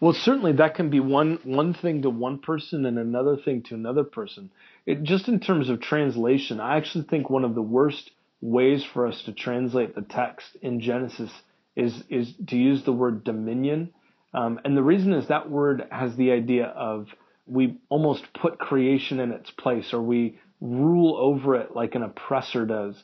Well, 0.00 0.12
certainly 0.12 0.50
that 0.54 0.74
can 0.74 0.90
be 0.90 0.98
one 0.98 1.38
one 1.44 1.72
thing 1.72 2.02
to 2.02 2.10
one 2.10 2.40
person 2.40 2.84
and 2.84 2.98
another 2.98 3.36
thing 3.36 3.62
to 3.68 3.76
another 3.76 4.02
person. 4.02 4.50
It, 4.86 5.04
just 5.04 5.28
in 5.28 5.38
terms 5.38 5.68
of 5.68 5.80
translation, 5.80 6.58
I 6.58 6.78
actually 6.78 7.04
think 7.04 7.30
one 7.30 7.44
of 7.44 7.54
the 7.54 7.62
worst 7.62 8.10
ways 8.40 8.82
for 8.82 9.06
us 9.06 9.22
to 9.22 9.32
translate 9.32 9.94
the 9.94 10.02
text 10.02 10.56
in 10.62 10.80
Genesis 10.80 11.30
is 11.76 12.02
is 12.08 12.34
to 12.48 12.56
use 12.56 12.82
the 12.82 12.92
word 12.92 13.22
dominion, 13.22 13.94
um, 14.34 14.58
and 14.64 14.76
the 14.76 14.82
reason 14.82 15.12
is 15.12 15.28
that 15.28 15.48
word 15.48 15.86
has 15.92 16.16
the 16.16 16.32
idea 16.32 16.66
of 16.66 17.06
we 17.46 17.78
almost 17.88 18.24
put 18.32 18.58
creation 18.58 19.20
in 19.20 19.30
its 19.30 19.52
place, 19.52 19.92
or 19.92 20.02
we 20.02 20.40
rule 20.60 21.16
over 21.16 21.54
it 21.54 21.76
like 21.76 21.94
an 21.94 22.02
oppressor 22.02 22.66
does 22.66 22.96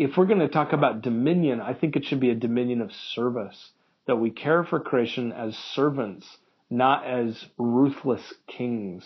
if 0.00 0.16
we're 0.16 0.24
going 0.24 0.40
to 0.40 0.48
talk 0.48 0.72
about 0.72 1.02
dominion, 1.02 1.60
I 1.60 1.74
think 1.74 1.94
it 1.94 2.06
should 2.06 2.20
be 2.20 2.30
a 2.30 2.34
dominion 2.34 2.80
of 2.80 2.90
service, 2.90 3.72
that 4.06 4.16
we 4.16 4.30
care 4.30 4.64
for 4.64 4.80
creation 4.80 5.30
as 5.30 5.54
servants, 5.74 6.26
not 6.70 7.06
as 7.06 7.44
ruthless 7.58 8.22
kings. 8.46 9.04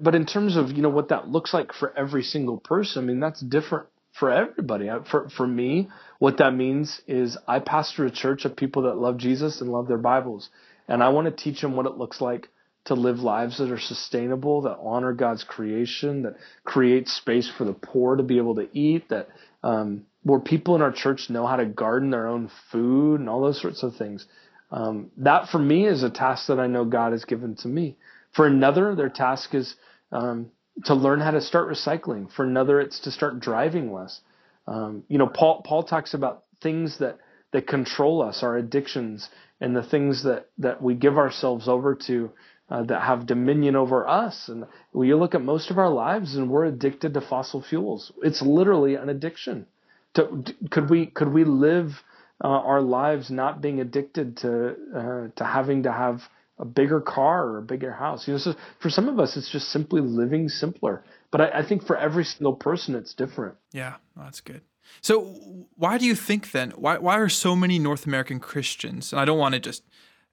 But 0.00 0.14
in 0.14 0.24
terms 0.24 0.56
of, 0.56 0.72
you 0.72 0.80
know, 0.80 0.88
what 0.88 1.10
that 1.10 1.28
looks 1.28 1.52
like 1.52 1.74
for 1.74 1.92
every 1.94 2.22
single 2.22 2.56
person, 2.56 3.04
I 3.04 3.06
mean, 3.06 3.20
that's 3.20 3.42
different 3.42 3.88
for 4.18 4.30
everybody. 4.30 4.88
For, 5.10 5.28
for 5.28 5.46
me, 5.46 5.90
what 6.18 6.38
that 6.38 6.54
means 6.54 7.02
is 7.06 7.36
I 7.46 7.58
pastor 7.58 8.06
a 8.06 8.10
church 8.10 8.46
of 8.46 8.56
people 8.56 8.84
that 8.84 8.96
love 8.96 9.18
Jesus 9.18 9.60
and 9.60 9.70
love 9.70 9.88
their 9.88 9.98
Bibles. 9.98 10.48
And 10.88 11.02
I 11.02 11.10
want 11.10 11.26
to 11.26 11.44
teach 11.44 11.60
them 11.60 11.76
what 11.76 11.84
it 11.84 11.98
looks 11.98 12.22
like 12.22 12.48
to 12.86 12.94
live 12.94 13.18
lives 13.18 13.58
that 13.58 13.70
are 13.70 13.78
sustainable, 13.78 14.62
that 14.62 14.78
honor 14.80 15.12
God's 15.12 15.44
creation, 15.44 16.22
that 16.22 16.36
create 16.64 17.08
space 17.08 17.50
for 17.58 17.64
the 17.64 17.74
poor 17.74 18.16
to 18.16 18.22
be 18.22 18.38
able 18.38 18.54
to 18.54 18.68
eat, 18.72 19.10
that 19.10 19.28
um, 19.62 20.06
where 20.22 20.40
people 20.40 20.74
in 20.74 20.82
our 20.82 20.92
church 20.92 21.30
know 21.30 21.46
how 21.46 21.56
to 21.56 21.66
garden 21.66 22.10
their 22.10 22.26
own 22.26 22.50
food 22.70 23.20
and 23.20 23.28
all 23.28 23.40
those 23.40 23.60
sorts 23.60 23.82
of 23.82 23.96
things. 23.96 24.26
Um, 24.70 25.10
that 25.18 25.48
for 25.48 25.58
me 25.58 25.86
is 25.86 26.02
a 26.02 26.10
task 26.10 26.48
that 26.48 26.60
I 26.60 26.66
know 26.66 26.84
God 26.84 27.12
has 27.12 27.24
given 27.24 27.56
to 27.56 27.68
me. 27.68 27.96
For 28.34 28.46
another, 28.46 28.94
their 28.94 29.08
task 29.08 29.54
is 29.54 29.74
um, 30.12 30.50
to 30.84 30.94
learn 30.94 31.20
how 31.20 31.30
to 31.30 31.40
start 31.40 31.68
recycling. 31.68 32.30
For 32.30 32.44
another, 32.44 32.80
it's 32.80 33.00
to 33.00 33.10
start 33.10 33.40
driving 33.40 33.92
less. 33.92 34.20
Um, 34.66 35.04
you 35.08 35.18
know, 35.18 35.26
Paul 35.26 35.62
Paul 35.64 35.84
talks 35.84 36.14
about 36.14 36.44
things 36.62 36.98
that 36.98 37.18
that 37.52 37.66
control 37.66 38.22
us, 38.22 38.42
our 38.42 38.56
addictions, 38.56 39.28
and 39.60 39.74
the 39.74 39.82
things 39.82 40.24
that 40.24 40.50
that 40.58 40.82
we 40.82 40.94
give 40.94 41.16
ourselves 41.16 41.68
over 41.68 41.94
to 42.06 42.30
uh, 42.70 42.82
that 42.84 43.02
have 43.02 43.26
dominion 43.26 43.76
over 43.76 44.06
us. 44.06 44.48
And 44.48 44.66
you 44.94 45.16
look 45.16 45.34
at 45.34 45.42
most 45.42 45.70
of 45.70 45.78
our 45.78 45.88
lives, 45.88 46.36
and 46.36 46.50
we're 46.50 46.66
addicted 46.66 47.14
to 47.14 47.20
fossil 47.20 47.62
fuels. 47.62 48.12
It's 48.22 48.42
literally 48.42 48.94
an 48.94 49.08
addiction. 49.08 49.66
To, 50.14 50.44
could 50.70 50.90
we 50.90 51.06
could 51.06 51.32
we 51.32 51.44
live 51.44 52.02
uh, 52.42 52.48
our 52.48 52.80
lives 52.80 53.30
not 53.30 53.60
being 53.60 53.80
addicted 53.80 54.38
to 54.38 54.76
uh, 54.94 55.28
to 55.36 55.44
having 55.44 55.84
to 55.84 55.92
have 55.92 56.22
a 56.58 56.64
bigger 56.64 57.00
car 57.00 57.46
or 57.46 57.58
a 57.58 57.62
bigger 57.62 57.92
house? 57.92 58.26
You 58.26 58.34
know, 58.34 58.38
so 58.38 58.54
for 58.80 58.90
some 58.90 59.08
of 59.08 59.18
us, 59.18 59.36
it's 59.36 59.50
just 59.50 59.70
simply 59.70 60.00
living 60.00 60.48
simpler. 60.48 61.04
But 61.30 61.40
I, 61.40 61.60
I 61.60 61.68
think 61.68 61.86
for 61.86 61.96
every 61.96 62.24
single 62.24 62.54
person, 62.54 62.94
it's 62.94 63.14
different. 63.14 63.56
Yeah, 63.72 63.96
that's 64.16 64.40
good. 64.40 64.62
So 65.02 65.66
why 65.76 65.98
do 65.98 66.06
you 66.06 66.14
think 66.14 66.52
then? 66.52 66.70
Why 66.70 66.98
why 66.98 67.18
are 67.18 67.28
so 67.28 67.54
many 67.54 67.78
North 67.78 68.06
American 68.06 68.40
Christians? 68.40 69.12
And 69.12 69.20
I 69.20 69.24
don't 69.24 69.38
want 69.38 69.54
to 69.54 69.60
just 69.60 69.84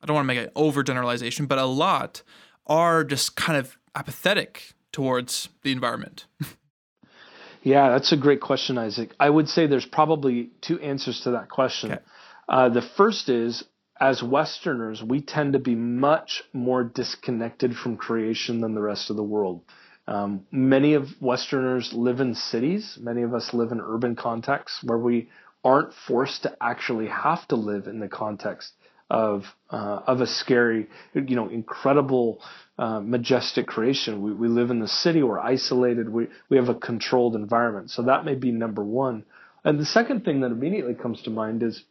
I 0.06 0.08
don't 0.08 0.16
want 0.18 0.30
to 0.30 0.36
make 0.36 0.46
an 0.46 0.52
overgeneralization, 0.56 1.48
but 1.48 1.58
a 1.58 1.66
lot 1.66 2.22
are 2.68 3.04
just 3.04 3.36
kind 3.36 3.58
of 3.58 3.76
apathetic 3.96 4.76
towards 4.92 5.50
the 5.64 5.72
environment. 5.72 6.28
yeah, 7.64 7.90
that's 7.90 8.12
a 8.12 8.18
great 8.18 8.40
question, 8.40 8.78
Isaac. 8.78 9.16
I 9.20 9.32
would 9.32 9.50
say 9.50 9.66
there's 9.66 9.88
probably 9.88 10.52
two 10.62 10.80
answers 10.80 11.22
to 11.22 11.32
that 11.32 11.50
question. 11.50 11.94
Okay. 11.94 12.02
Uh, 12.48 12.70
the 12.70 12.84
first 12.84 13.30
is 13.30 13.64
as 14.00 14.22
Westerners, 14.22 15.02
we 15.02 15.22
tend 15.22 15.54
to 15.54 15.60
be 15.60 15.74
much 15.74 16.44
more 16.54 16.84
disconnected 16.84 17.76
from 17.76 17.98
creation 17.98 18.62
than 18.62 18.76
the 18.76 18.82
rest 18.82 19.10
of 19.10 19.16
the 19.16 19.24
world. 19.24 19.64
Um, 20.08 20.46
many 20.52 20.94
of 20.94 21.20
Westerners 21.20 21.94
live 21.94 22.20
in 22.20 22.36
cities. 22.36 22.96
Many 23.02 23.24
of 23.24 23.34
us 23.34 23.56
live 23.56 23.72
in 23.72 23.82
urban 23.82 24.16
contexts 24.16 24.84
where 24.84 25.00
we 25.00 25.30
aren't 25.64 25.96
forced 26.08 26.44
to 26.44 26.56
actually 26.62 27.08
have 27.08 27.48
to 27.48 27.56
live 27.56 27.88
in 27.88 28.00
the 28.00 28.08
context 28.08 28.72
of 29.16 29.46
uh, 29.70 30.02
of 30.08 30.20
a 30.20 30.28
scary, 30.28 30.88
you 31.14 31.38
know, 31.38 31.48
incredible, 31.48 32.42
uh, 32.78 33.00
majestic 33.00 33.66
creation. 33.66 34.22
We 34.22 34.34
we 34.34 34.50
live 34.50 34.72
in 34.72 34.82
the 34.82 34.90
city. 34.90 35.24
We're 35.24 35.40
isolated. 35.40 36.10
We 36.10 36.28
we 36.50 36.58
have 36.58 36.68
a 36.68 36.76
controlled 36.76 37.34
environment. 37.34 37.92
So 37.92 38.02
that 38.04 38.26
may 38.26 38.36
be 38.36 38.52
number 38.52 38.84
one. 38.84 39.24
And 39.64 39.80
the 39.80 39.86
second 39.86 40.26
thing 40.26 40.42
that 40.42 40.52
immediately 40.52 40.96
comes 40.96 41.22
to 41.24 41.30
mind 41.30 41.64
is, 41.64 41.82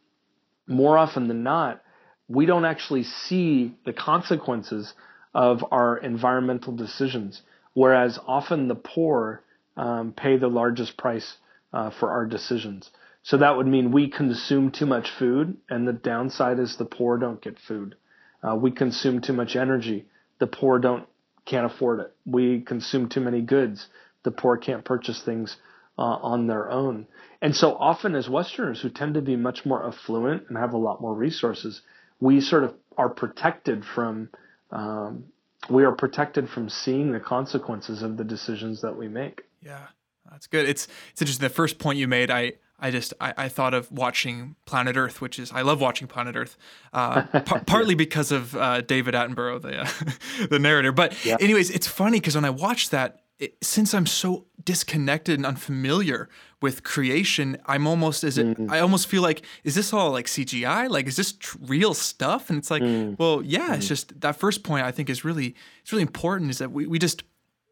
more 0.67 0.99
often 0.99 1.27
than 1.27 1.41
not, 1.41 1.81
we 2.27 2.45
don't 2.45 2.63
actually 2.63 3.03
see 3.03 3.73
the 3.85 3.93
consequences 3.93 4.93
of 5.33 5.65
our 5.71 5.97
environmental 5.97 6.73
decisions. 6.75 7.41
Whereas 7.73 8.19
often 8.27 8.67
the 8.67 8.75
poor 8.75 9.41
um, 9.75 10.13
pay 10.13 10.37
the 10.37 10.47
largest 10.47 10.95
price 10.95 11.37
uh, 11.73 11.89
for 11.99 12.11
our 12.11 12.27
decisions. 12.27 12.91
So 13.25 13.37
that 13.37 13.57
would 13.57 13.65
mean 13.65 13.91
we 13.91 14.07
consume 14.07 14.69
too 14.69 14.85
much 14.85 15.09
food, 15.09 15.57
and 15.67 15.87
the 15.87 15.93
downside 15.93 16.59
is 16.59 16.77
the 16.77 16.85
poor 16.85 17.17
don't 17.17 17.41
get 17.41 17.57
food. 17.59 17.95
Uh, 18.43 18.55
we 18.55 18.69
consume 18.69 19.19
too 19.19 19.33
much 19.33 19.55
energy. 19.55 20.05
The 20.37 20.45
poor 20.45 20.77
don't 20.77 21.07
can't 21.43 21.65
afford 21.65 22.01
it. 22.01 22.13
We 22.23 22.61
consume 22.61 23.09
too 23.09 23.21
many 23.21 23.41
goods. 23.41 23.87
The 24.23 24.29
poor 24.29 24.57
can't 24.57 24.85
purchase 24.85 25.23
things 25.23 25.57
uh, 25.97 26.03
on 26.03 26.45
their 26.45 26.69
own. 26.69 27.07
And 27.41 27.55
so 27.55 27.75
often, 27.75 28.13
as 28.13 28.29
Westerners 28.29 28.79
who 28.81 28.89
tend 28.89 29.15
to 29.15 29.21
be 29.21 29.35
much 29.35 29.65
more 29.65 29.87
affluent 29.87 30.43
and 30.47 30.57
have 30.57 30.73
a 30.73 30.77
lot 30.77 31.01
more 31.01 31.13
resources, 31.13 31.81
we 32.19 32.41
sort 32.41 32.63
of 32.63 32.75
are 32.95 33.09
protected 33.09 33.83
from 33.83 34.29
um, 34.69 35.23
we 35.67 35.83
are 35.83 35.93
protected 35.93 36.47
from 36.47 36.69
seeing 36.69 37.11
the 37.11 37.19
consequences 37.19 38.03
of 38.03 38.17
the 38.17 38.23
decisions 38.23 38.81
that 38.81 38.95
we 38.95 39.07
make. 39.07 39.41
Yeah, 39.63 39.87
that's 40.29 40.45
good. 40.45 40.69
It's 40.69 40.87
it's 41.11 41.23
interesting. 41.23 41.43
The 41.43 41.53
first 41.53 41.79
point 41.79 41.97
you 41.97 42.07
made, 42.07 42.29
I 42.29 42.53
I 42.79 42.91
just 42.91 43.13
I, 43.21 43.33
I, 43.37 43.49
thought 43.49 43.73
of 43.73 43.91
watching 43.91 44.55
Planet 44.65 44.97
Earth, 44.97 45.21
which 45.21 45.39
is 45.39 45.51
I 45.51 45.61
love 45.61 45.79
watching 45.79 46.07
Planet 46.07 46.35
Earth, 46.35 46.57
uh, 46.93 47.21
p- 47.39 47.59
partly 47.65 47.95
because 47.95 48.31
of 48.31 48.55
uh, 48.55 48.81
David 48.81 49.13
Attenborough, 49.13 49.61
the 49.61 49.81
uh, 49.81 50.47
the 50.49 50.59
narrator. 50.59 50.91
But 50.91 51.25
yeah. 51.25 51.37
anyways, 51.39 51.69
it's 51.69 51.87
funny 51.87 52.19
because 52.19 52.35
when 52.35 52.45
I 52.45 52.49
watch 52.49 52.89
that, 52.89 53.21
it, 53.39 53.57
since 53.61 53.93
I'm 53.93 54.05
so 54.05 54.45
disconnected 54.63 55.39
and 55.39 55.45
unfamiliar 55.45 56.29
with 56.61 56.83
creation, 56.83 57.57
I'm 57.65 57.87
almost 57.87 58.23
as 58.23 58.37
it 58.37 58.57
mm. 58.57 58.69
I 58.69 58.79
almost 58.79 59.07
feel 59.07 59.21
like 59.21 59.45
is 59.63 59.75
this 59.75 59.93
all 59.93 60.11
like 60.11 60.25
CGI? 60.25 60.89
Like 60.89 61.07
is 61.07 61.15
this 61.15 61.33
tr- 61.33 61.57
real 61.61 61.93
stuff? 61.93 62.49
And 62.49 62.57
it's 62.59 62.71
like, 62.71 62.83
mm. 62.83 63.17
well, 63.17 63.41
yeah, 63.41 63.69
mm. 63.69 63.77
it's 63.77 63.87
just 63.87 64.19
that 64.19 64.35
first 64.35 64.63
point 64.63 64.85
I 64.85 64.91
think 64.91 65.09
is 65.09 65.23
really 65.23 65.55
it's 65.81 65.91
really 65.93 66.01
important 66.01 66.51
is 66.51 66.57
that 66.57 66.71
we 66.71 66.87
we 66.87 66.99
just 66.99 67.23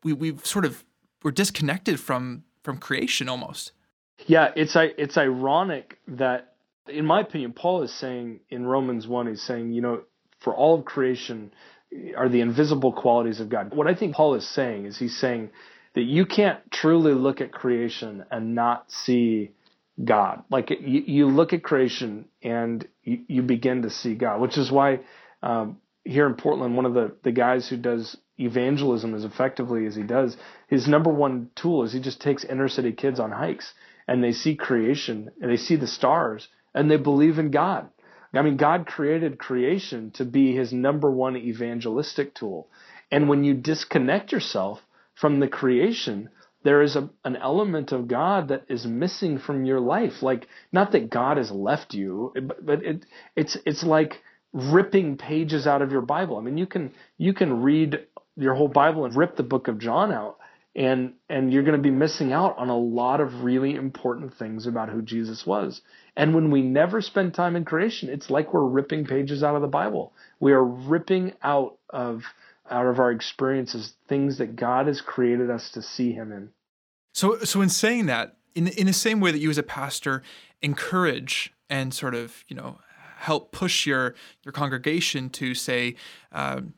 we 0.03 0.13
we've 0.13 0.45
sort 0.45 0.63
of 0.63 0.86
we're 1.24 1.31
disconnected 1.31 2.00
from 2.00 2.43
from 2.63 2.77
creation 2.77 3.27
almost. 3.27 3.74
Yeah, 4.27 4.51
it's 4.56 4.75
it's 4.75 5.18
ironic 5.18 5.98
that, 6.08 6.53
in 6.88 7.06
my 7.06 7.22
opinion, 7.22 7.53
Paul 7.53 7.84
is 7.84 7.94
saying 7.94 8.42
in 8.50 8.65
Romans 8.65 9.08
one, 9.08 9.27
he's 9.27 9.42
saying, 9.42 9.74
you 9.74 9.82
know, 9.82 10.03
for 10.39 10.53
all 10.53 10.80
of 10.80 10.86
creation 10.86 11.51
are 12.18 12.30
the 12.30 12.42
invisible 12.42 12.92
qualities 12.92 13.39
of 13.39 13.50
God. 13.50 13.74
What 13.74 13.88
I 13.88 13.96
think 13.96 14.15
Paul 14.15 14.36
is 14.36 14.48
saying 14.48 14.86
is 14.86 14.98
he's 14.98 15.18
saying 15.18 15.51
that 15.94 16.03
you 16.03 16.25
can't 16.25 16.60
truly 16.72 17.13
look 17.13 17.42
at 17.42 17.51
creation 17.51 18.25
and 18.32 18.56
not 18.56 18.92
see 18.92 19.51
God. 20.03 20.44
Like 20.50 20.72
you, 20.72 21.03
you 21.06 21.27
look 21.27 21.53
at 21.53 21.63
creation 21.63 22.25
and 22.42 22.88
you, 23.03 23.20
you, 23.27 23.42
begin 23.44 23.84
to 23.84 23.92
see 23.92 24.15
God, 24.15 24.42
which 24.42 24.58
is 24.58 24.72
why 24.72 25.01
um, 25.44 25.77
here 26.03 26.25
in 26.25 26.34
Portland, 26.34 26.75
one 26.75 26.86
of 26.86 26.96
the, 26.96 27.15
the 27.24 27.32
guys 27.32 27.68
who 27.70 27.77
does 27.77 28.18
evangelism 28.39 29.13
as 29.13 29.24
effectively 29.24 29.86
as 29.86 29.96
he 29.96 30.01
does, 30.01 30.36
his 30.68 30.88
number 30.88 31.12
one 31.12 31.51
tool 31.56 31.84
is 31.84 31.94
he 31.94 32.00
just 32.00 32.20
takes 32.20 32.44
inner 32.44 32.68
city 32.68 32.92
kids 32.92 33.20
on 33.20 33.32
hikes 33.32 33.72
and 34.07 34.24
they 34.24 34.31
see 34.31 34.55
creation 34.55 35.31
and 35.41 35.51
they 35.51 35.57
see 35.57 35.75
the 35.75 35.88
stars 35.88 36.48
and 36.74 36.89
they 36.89 36.98
believe 36.98 37.39
in 37.39 37.51
God. 37.51 37.89
I 38.33 38.41
mean, 38.41 38.57
God 38.57 38.88
created 38.88 39.38
creation 39.38 40.12
to 40.12 40.25
be 40.25 40.55
his 40.55 40.74
number 40.74 41.12
one 41.12 41.38
evangelistic 41.38 42.33
tool. 42.33 42.67
And 43.12 43.29
when 43.29 43.43
you 43.43 43.53
disconnect 43.53 44.31
yourself 44.31 44.81
from 45.13 45.39
the 45.39 45.48
creation, 45.48 46.29
there 46.63 46.81
is 46.81 46.95
a, 46.95 47.10
an 47.24 47.36
element 47.36 47.91
of 47.91 48.07
God 48.07 48.48
that 48.48 48.65
is 48.69 48.88
missing 48.88 49.38
from 49.38 49.65
your 49.65 49.79
life. 49.79 50.24
Like, 50.24 50.48
not 50.72 50.93
that 50.93 51.12
God 51.12 51.38
has 51.38 51.51
left 51.51 51.93
you, 51.93 52.33
but, 52.33 52.65
but 52.65 52.83
it, 52.83 53.05
it's, 53.36 53.55
it's 53.67 53.83
like 53.83 54.22
ripping 54.51 55.17
pages 55.17 55.67
out 55.67 55.83
of 55.83 55.91
your 55.91 56.01
Bible. 56.01 56.38
I 56.38 56.41
mean, 56.41 56.57
you 56.57 56.65
can, 56.65 56.91
you 57.17 57.33
can 57.33 57.62
read 57.62 58.00
your 58.36 58.55
whole 58.55 58.67
Bible 58.67 59.05
and 59.05 59.15
rip 59.15 59.36
the 59.36 59.43
book 59.43 59.67
of 59.67 59.77
John 59.77 60.12
out 60.12 60.38
and 60.75 61.13
and 61.30 61.53
you're 61.53 61.63
going 61.63 61.77
to 61.77 61.82
be 61.82 61.92
missing 61.92 62.34
out 62.34 62.58
on 62.58 62.70
a 62.70 62.77
lot 62.77 63.22
of 63.22 63.44
really 63.44 63.75
important 63.75 64.36
things 64.38 64.65
about 64.65 64.89
who 64.89 65.01
Jesus 65.01 65.46
was. 65.46 65.82
And 66.15 66.34
when 66.34 66.51
we 66.51 66.62
never 66.62 67.01
spend 67.01 67.34
time 67.34 67.56
in 67.56 67.65
creation, 67.65 68.10
it's 68.10 68.30
like 68.30 68.53
we're 68.53 68.65
ripping 68.65 69.06
pages 69.06 69.44
out 69.44 69.56
of 69.56 69.62
the 69.62 69.68
Bible. 69.68 70.13
We 70.39 70.53
are 70.53 70.63
ripping 70.63 71.34
out 71.42 71.77
of 71.89 72.24
out 72.70 72.88
of 72.88 73.00
our 73.00 73.12
experiences 73.12 73.94
things 74.08 74.38
that 74.38 74.56
God 74.56 74.88
has 74.88 75.01
created 75.01 75.50
us 75.50 75.70
to 75.72 75.82
see 75.82 76.12
him 76.12 76.32
in. 76.32 76.50
So 77.13 77.39
so 77.39 77.62
in 77.62 77.70
saying 77.70 78.08
that, 78.08 78.38
in 78.56 78.68
in 78.68 78.88
the 78.88 78.94
same 78.94 79.20
way 79.20 79.32
that 79.32 79.39
you 79.39 79.50
as 79.50 79.58
a 79.58 79.63
pastor 79.63 80.24
encourage 80.62 81.53
and 81.70 81.94
sort 81.94 82.15
of, 82.15 82.44
you 82.48 82.56
know, 82.56 82.80
help 83.18 83.51
push 83.51 83.86
your 83.86 84.15
your 84.44 84.51
congregation 84.51 85.30
to 85.30 85.53
say 85.53 85.96
um, 86.32 86.74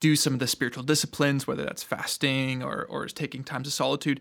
do 0.00 0.16
some 0.16 0.32
of 0.34 0.38
the 0.38 0.46
spiritual 0.46 0.82
disciplines, 0.82 1.46
whether 1.46 1.64
that's 1.64 1.82
fasting 1.82 2.62
or 2.62 2.86
or 2.88 3.06
taking 3.06 3.44
times 3.44 3.66
of 3.66 3.72
solitude. 3.72 4.20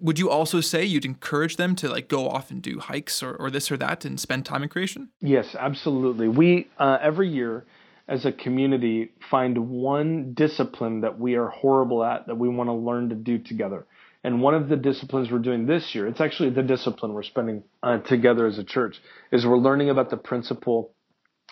Would 0.00 0.18
you 0.18 0.30
also 0.30 0.60
say 0.60 0.84
you'd 0.84 1.04
encourage 1.04 1.56
them 1.56 1.74
to 1.76 1.88
like 1.88 2.08
go 2.08 2.28
off 2.28 2.50
and 2.50 2.62
do 2.62 2.78
hikes 2.78 3.22
or, 3.22 3.34
or 3.36 3.50
this 3.50 3.70
or 3.70 3.76
that 3.78 4.04
and 4.04 4.18
spend 4.18 4.44
time 4.46 4.62
in 4.62 4.68
creation? 4.68 5.10
Yes, 5.20 5.54
absolutely. 5.58 6.28
We 6.28 6.68
uh, 6.78 6.98
every 7.00 7.28
year 7.28 7.64
as 8.08 8.26
a 8.26 8.32
community 8.32 9.12
find 9.30 9.70
one 9.70 10.34
discipline 10.34 11.00
that 11.00 11.18
we 11.18 11.36
are 11.36 11.48
horrible 11.48 12.04
at 12.04 12.26
that 12.26 12.36
we 12.36 12.48
want 12.48 12.68
to 12.68 12.74
learn 12.74 13.08
to 13.08 13.14
do 13.14 13.38
together. 13.38 13.86
And 14.22 14.40
one 14.40 14.54
of 14.54 14.68
the 14.68 14.76
disciplines 14.76 15.30
we're 15.30 15.38
doing 15.38 15.66
this 15.66 15.94
year, 15.94 16.06
it's 16.06 16.20
actually 16.20 16.50
the 16.50 16.62
discipline 16.62 17.12
we're 17.12 17.22
spending 17.22 17.62
uh, 17.82 17.98
together 17.98 18.46
as 18.46 18.58
a 18.58 18.64
church, 18.64 18.96
is 19.30 19.46
we're 19.46 19.58
learning 19.58 19.90
about 19.90 20.08
the 20.10 20.16
principle 20.16 20.92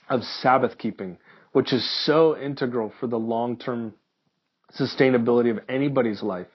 of 0.09 0.23
Sabbath 0.25 0.79
keeping 0.79 1.19
which 1.53 1.73
is 1.73 1.89
so 2.05 2.37
integral 2.37 2.93
for 2.99 3.07
the 3.07 3.19
long 3.19 3.57
term 3.57 3.95
sustainability 4.79 5.51
of 5.51 5.61
anybody's 5.69 6.23
life. 6.23 6.47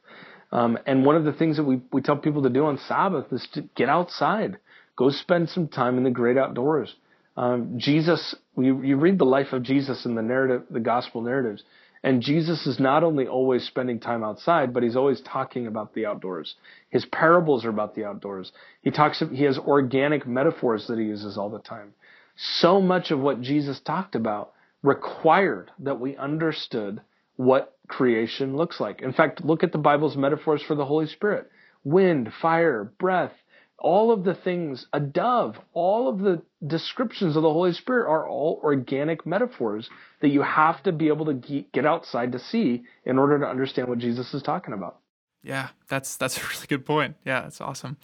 Um, 0.52 0.78
and 0.86 1.06
one 1.06 1.16
of 1.16 1.24
the 1.24 1.34
things 1.34 1.58
that 1.58 1.64
we, 1.64 1.82
we 1.92 2.02
tell 2.02 2.18
people 2.18 2.44
to 2.44 2.50
do 2.50 2.66
on 2.66 2.80
Sabbath 2.88 3.32
is 3.32 3.48
to 3.54 3.64
get 3.76 3.90
outside, 3.90 4.58
go 4.96 5.10
spend 5.10 5.50
some 5.50 5.68
time 5.68 5.98
in 5.98 6.04
the 6.04 6.10
great 6.10 6.38
outdoors. 6.38 6.96
Um, 7.36 7.76
Jesus, 7.78 8.36
you, 8.58 8.82
you 8.82 8.98
read 8.98 9.20
the 9.20 9.26
life 9.26 9.54
of 9.54 9.62
Jesus 9.62 10.06
in 10.06 10.16
the 10.16 10.22
narrative, 10.22 10.64
the 10.72 10.80
gospel 10.80 11.22
narratives, 11.22 11.64
and 12.04 12.22
Jesus 12.22 12.66
is 12.66 12.80
not 12.80 13.04
only 13.04 13.28
always 13.28 13.66
spending 13.66 14.00
time 14.00 14.24
outside, 14.24 14.74
but 14.74 14.84
he's 14.84 14.96
always 14.96 15.22
talking 15.22 15.68
about 15.68 15.94
the 15.94 16.06
outdoors. 16.06 16.56
His 16.90 17.06
parables 17.06 17.66
are 17.66 17.70
about 17.70 17.96
the 17.96 18.06
outdoors. 18.06 18.52
He 18.82 18.92
talks, 18.92 19.22
he 19.32 19.44
has 19.44 19.58
organic 19.58 20.26
metaphors 20.26 20.88
that 20.88 20.98
he 20.98 21.06
uses 21.06 21.38
all 21.38 21.50
the 21.50 21.60
time. 21.60 21.94
So 22.36 22.80
much 22.80 23.12
of 23.12 23.20
what 23.20 23.42
Jesus 23.42 23.80
talked 23.80 24.16
about 24.16 24.54
required 24.84 25.72
that 25.80 26.00
we 26.00 26.16
understood 26.18 27.02
what 27.36 27.78
creation 27.88 28.56
looks 28.58 28.80
like. 28.80 29.02
In 29.02 29.14
fact, 29.14 29.46
look 29.46 29.64
at 29.64 29.72
the 29.72 29.78
Bible's 29.78 30.18
metaphors 30.18 30.62
for 30.62 30.76
the 30.76 30.86
Holy 30.86 31.08
Spirit 31.08 31.50
wind, 31.84 32.34
fire, 32.42 32.92
breath, 33.00 33.32
all 33.80 34.12
of 34.12 34.24
the 34.24 34.34
things, 34.34 34.88
a 34.92 35.00
dove, 35.00 35.56
all 35.74 36.10
of 36.10 36.20
the 36.20 36.42
descriptions 36.66 37.36
of 37.36 37.44
the 37.44 37.54
Holy 37.54 37.72
Spirit 37.74 38.10
are 38.10 38.28
all 38.28 38.60
organic 38.64 39.26
metaphors 39.26 39.90
that 40.22 40.30
you 40.30 40.42
have 40.42 40.82
to 40.84 40.92
be 40.92 41.08
able 41.08 41.26
to 41.26 41.64
get 41.74 41.86
outside 41.86 42.32
to 42.32 42.40
see 42.40 42.84
in 43.06 43.18
order 43.20 43.40
to 43.40 43.46
understand 43.46 43.88
what 43.88 44.00
Jesus 44.00 44.34
is 44.34 44.42
talking 44.42 44.74
about. 44.74 44.98
Yeah, 45.44 45.70
that's 45.88 46.18
that's 46.18 46.38
a 46.38 46.42
really 46.42 46.68
good 46.68 46.86
point. 46.86 47.16
Yeah, 47.24 47.42
that's 47.42 47.62
awesome. 47.62 47.98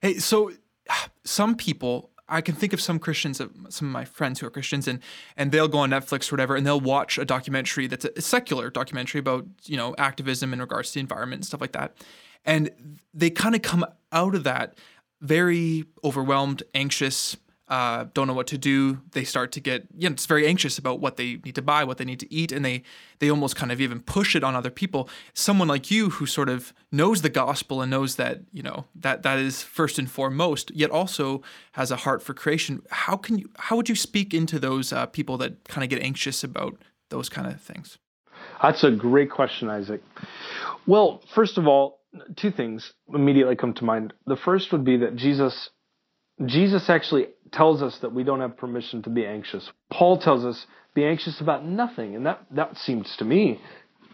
Hey, 0.00 0.18
so 0.18 0.50
some 1.24 1.54
people 1.54 2.10
I 2.28 2.40
can 2.40 2.54
think 2.54 2.72
of 2.72 2.80
some 2.80 2.98
Christians, 2.98 3.38
some 3.38 3.88
of 3.88 3.92
my 3.92 4.04
friends 4.04 4.40
who 4.40 4.46
are 4.46 4.50
Christians, 4.50 4.86
and 4.86 5.00
and 5.36 5.50
they'll 5.50 5.68
go 5.68 5.78
on 5.78 5.90
Netflix 5.90 6.30
or 6.30 6.34
whatever, 6.34 6.56
and 6.56 6.66
they'll 6.66 6.80
watch 6.80 7.18
a 7.18 7.24
documentary 7.24 7.86
that's 7.86 8.04
a, 8.04 8.20
secular 8.20 8.70
documentary 8.70 9.18
about 9.18 9.46
you 9.64 9.76
know 9.76 9.94
activism 9.98 10.52
in 10.52 10.60
regards 10.60 10.88
to 10.90 10.94
the 10.94 11.00
environment 11.00 11.40
and 11.40 11.46
stuff 11.46 11.60
like 11.60 11.72
that, 11.72 11.96
and 12.44 12.98
they 13.14 13.30
kind 13.30 13.54
of 13.54 13.62
come 13.62 13.84
out 14.12 14.34
of 14.34 14.44
that 14.44 14.78
very 15.20 15.84
overwhelmed, 16.04 16.62
anxious, 16.74 17.36
uh, 17.68 18.06
don't 18.14 18.26
know 18.26 18.34
what 18.34 18.46
to 18.48 18.58
do. 18.58 19.00
They 19.12 19.24
start 19.24 19.52
to 19.52 19.60
get, 19.60 19.86
you 19.96 20.08
know, 20.08 20.14
it's 20.14 20.26
very 20.26 20.46
anxious 20.46 20.78
about 20.78 21.00
what 21.00 21.16
they 21.16 21.38
need 21.44 21.54
to 21.54 21.62
buy, 21.62 21.84
what 21.84 21.98
they 21.98 22.04
need 22.04 22.20
to 22.20 22.32
eat, 22.32 22.50
and 22.50 22.64
they 22.64 22.82
they 23.18 23.30
almost 23.30 23.56
kind 23.56 23.70
of 23.70 23.80
even 23.80 24.00
push 24.00 24.34
it 24.34 24.42
on 24.42 24.54
other 24.54 24.70
people. 24.70 25.08
Someone 25.34 25.68
like 25.68 25.90
you 25.90 26.10
who 26.10 26.26
sort 26.26 26.48
of 26.48 26.72
knows 26.90 27.22
the 27.22 27.28
gospel 27.28 27.82
and 27.82 27.90
knows 27.90 28.16
that 28.16 28.40
you 28.52 28.62
know 28.62 28.86
that 28.94 29.22
that 29.22 29.38
is 29.38 29.62
first 29.62 29.98
and 29.98 30.10
foremost, 30.10 30.70
yet 30.74 30.90
also 30.90 31.42
has 31.72 31.90
a 31.90 31.96
heart 31.96 32.22
for 32.22 32.32
creation. 32.32 32.82
How 32.90 33.16
can 33.16 33.38
you? 33.38 33.50
How 33.56 33.76
would 33.76 33.88
you 33.88 33.96
speak 33.96 34.32
into 34.32 34.58
those 34.58 34.92
uh, 34.92 35.06
people 35.06 35.36
that 35.38 35.68
kind 35.68 35.84
of 35.84 35.90
get 35.90 36.02
anxious 36.02 36.42
about 36.42 36.76
those 37.10 37.28
kind 37.28 37.46
of 37.46 37.60
things? 37.60 37.98
That's 38.62 38.82
a 38.82 38.90
great 38.90 39.30
question, 39.30 39.68
Isaac. 39.68 40.00
Well, 40.86 41.22
first 41.34 41.58
of 41.58 41.66
all, 41.66 42.00
two 42.36 42.50
things 42.50 42.92
immediately 43.12 43.56
come 43.56 43.74
to 43.74 43.84
mind. 43.84 44.14
The 44.26 44.36
first 44.36 44.72
would 44.72 44.84
be 44.84 44.96
that 44.98 45.16
Jesus 45.16 45.70
Jesus 46.46 46.88
actually 46.88 47.28
tells 47.52 47.82
us 47.82 47.98
that 48.02 48.14
we 48.14 48.24
don't 48.24 48.40
have 48.40 48.56
permission 48.56 49.02
to 49.02 49.10
be 49.10 49.24
anxious. 49.26 49.70
Paul 49.90 50.18
tells 50.18 50.44
us, 50.44 50.66
be 50.94 51.04
anxious 51.04 51.40
about 51.40 51.64
nothing. 51.64 52.16
And 52.16 52.26
that, 52.26 52.44
that 52.50 52.76
seems 52.78 53.14
to 53.18 53.24
me, 53.24 53.60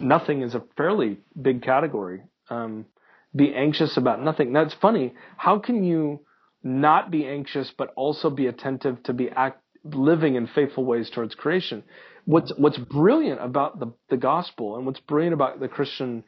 nothing 0.01 0.43
is 0.43 0.55
a 0.55 0.63
fairly 0.77 1.19
big 1.41 1.63
category. 1.63 2.23
Um, 2.51 2.87
be 3.35 3.55
anxious 3.55 3.97
about 3.97 4.23
nothing. 4.23 4.53
That's 4.53 4.75
funny. 4.75 5.15
How 5.37 5.59
can 5.59 5.85
you 5.85 6.21
not 6.63 7.11
be 7.11 7.27
anxious, 7.27 7.73
but 7.77 7.93
also 7.97 8.31
be 8.31 8.47
attentive 8.47 9.03
to 9.05 9.13
be 9.13 9.31
act, 9.31 9.61
living 9.85 10.35
in 10.37 10.47
faithful 10.47 10.85
ways 10.85 11.11
towards 11.11 11.35
creation? 11.35 11.83
What's, 12.27 12.53
what's 12.57 12.79
brilliant 12.79 13.43
about 13.43 13.81
the, 13.81 13.93
the 14.09 14.17
gospel 14.17 14.77
and 14.77 14.87
what's 14.87 15.01
brilliant 15.01 15.35
about 15.35 15.61
the 15.61 15.69
Christian 15.69 16.25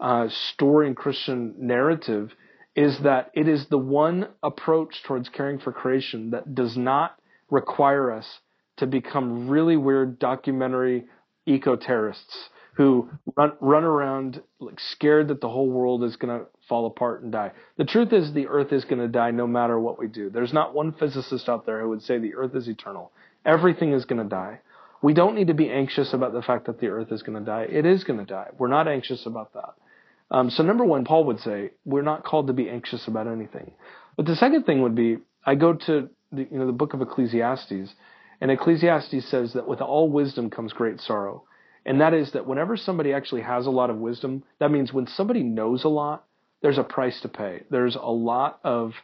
uh, 0.00 0.28
story 0.28 0.86
and 0.86 0.96
Christian 0.96 1.54
narrative 1.58 2.32
is 2.76 2.98
that 3.00 3.30
it 3.34 3.48
is 3.48 3.66
the 3.66 3.78
one 3.78 4.28
approach 4.42 5.02
towards 5.04 5.28
caring 5.30 5.58
for 5.58 5.72
creation 5.72 6.30
that 6.30 6.54
does 6.54 6.76
not 6.76 7.18
require 7.50 8.12
us 8.12 8.40
to 8.76 8.86
become 8.86 9.48
really 9.48 9.76
weird 9.76 10.18
documentary 10.18 11.06
eco 11.46 11.74
terrorists 11.74 12.50
who 12.74 13.08
run 13.36 13.52
run 13.60 13.84
around 13.84 14.42
like 14.60 14.78
scared 14.78 15.28
that 15.28 15.40
the 15.40 15.48
whole 15.48 15.70
world 15.70 16.04
is 16.04 16.16
going 16.16 16.38
to 16.38 16.46
fall 16.68 16.86
apart 16.86 17.22
and 17.22 17.32
die. 17.32 17.52
The 17.78 17.84
truth 17.84 18.12
is 18.12 18.32
the 18.32 18.48
earth 18.48 18.72
is 18.72 18.84
going 18.84 18.98
to 18.98 19.08
die 19.08 19.30
no 19.30 19.46
matter 19.46 19.80
what 19.80 19.98
we 19.98 20.08
do. 20.08 20.28
There's 20.28 20.52
not 20.52 20.74
one 20.74 20.92
physicist 20.92 21.48
out 21.48 21.64
there 21.64 21.80
who 21.80 21.88
would 21.88 22.02
say 22.02 22.18
the 22.18 22.34
earth 22.34 22.54
is 22.54 22.68
eternal. 22.68 23.12
Everything 23.46 23.92
is 23.92 24.04
going 24.04 24.22
to 24.22 24.28
die. 24.28 24.60
We 25.00 25.14
don't 25.14 25.36
need 25.36 25.46
to 25.46 25.54
be 25.54 25.70
anxious 25.70 26.12
about 26.12 26.32
the 26.32 26.42
fact 26.42 26.66
that 26.66 26.80
the 26.80 26.88
earth 26.88 27.12
is 27.12 27.22
going 27.22 27.38
to 27.38 27.44
die. 27.44 27.66
It 27.70 27.86
is 27.86 28.04
going 28.04 28.18
to 28.18 28.26
die. 28.26 28.48
We're 28.58 28.68
not 28.68 28.88
anxious 28.88 29.24
about 29.24 29.54
that. 29.54 29.74
Um, 30.30 30.50
so 30.50 30.62
number 30.62 30.84
one, 30.84 31.04
Paul 31.04 31.24
would 31.24 31.40
say 31.40 31.70
we're 31.84 32.02
not 32.02 32.24
called 32.24 32.48
to 32.48 32.52
be 32.52 32.68
anxious 32.68 33.06
about 33.06 33.28
anything. 33.28 33.72
But 34.16 34.26
the 34.26 34.36
second 34.36 34.64
thing 34.64 34.82
would 34.82 34.94
be 34.94 35.18
I 35.44 35.54
go 35.54 35.74
to 35.74 36.08
the, 36.32 36.48
you 36.50 36.58
know 36.58 36.66
the 36.66 36.72
book 36.72 36.94
of 36.94 37.02
Ecclesiastes, 37.02 37.94
and 38.40 38.50
Ecclesiastes 38.50 39.30
says 39.30 39.52
that 39.52 39.68
with 39.68 39.80
all 39.80 40.10
wisdom 40.10 40.50
comes 40.50 40.72
great 40.72 41.00
sorrow, 41.00 41.44
and 41.84 42.00
that 42.00 42.14
is 42.14 42.32
that 42.32 42.46
whenever 42.46 42.76
somebody 42.76 43.12
actually 43.12 43.42
has 43.42 43.66
a 43.66 43.70
lot 43.70 43.90
of 43.90 43.98
wisdom, 43.98 44.42
that 44.58 44.72
means 44.72 44.92
when 44.92 45.06
somebody 45.06 45.42
knows 45.42 45.84
a 45.84 45.88
lot, 45.88 46.24
there's 46.62 46.78
a 46.78 46.82
price 46.82 47.20
to 47.20 47.28
pay. 47.28 47.62
There's 47.70 47.94
a 47.94 48.10
lot 48.10 48.58
of 48.64 48.94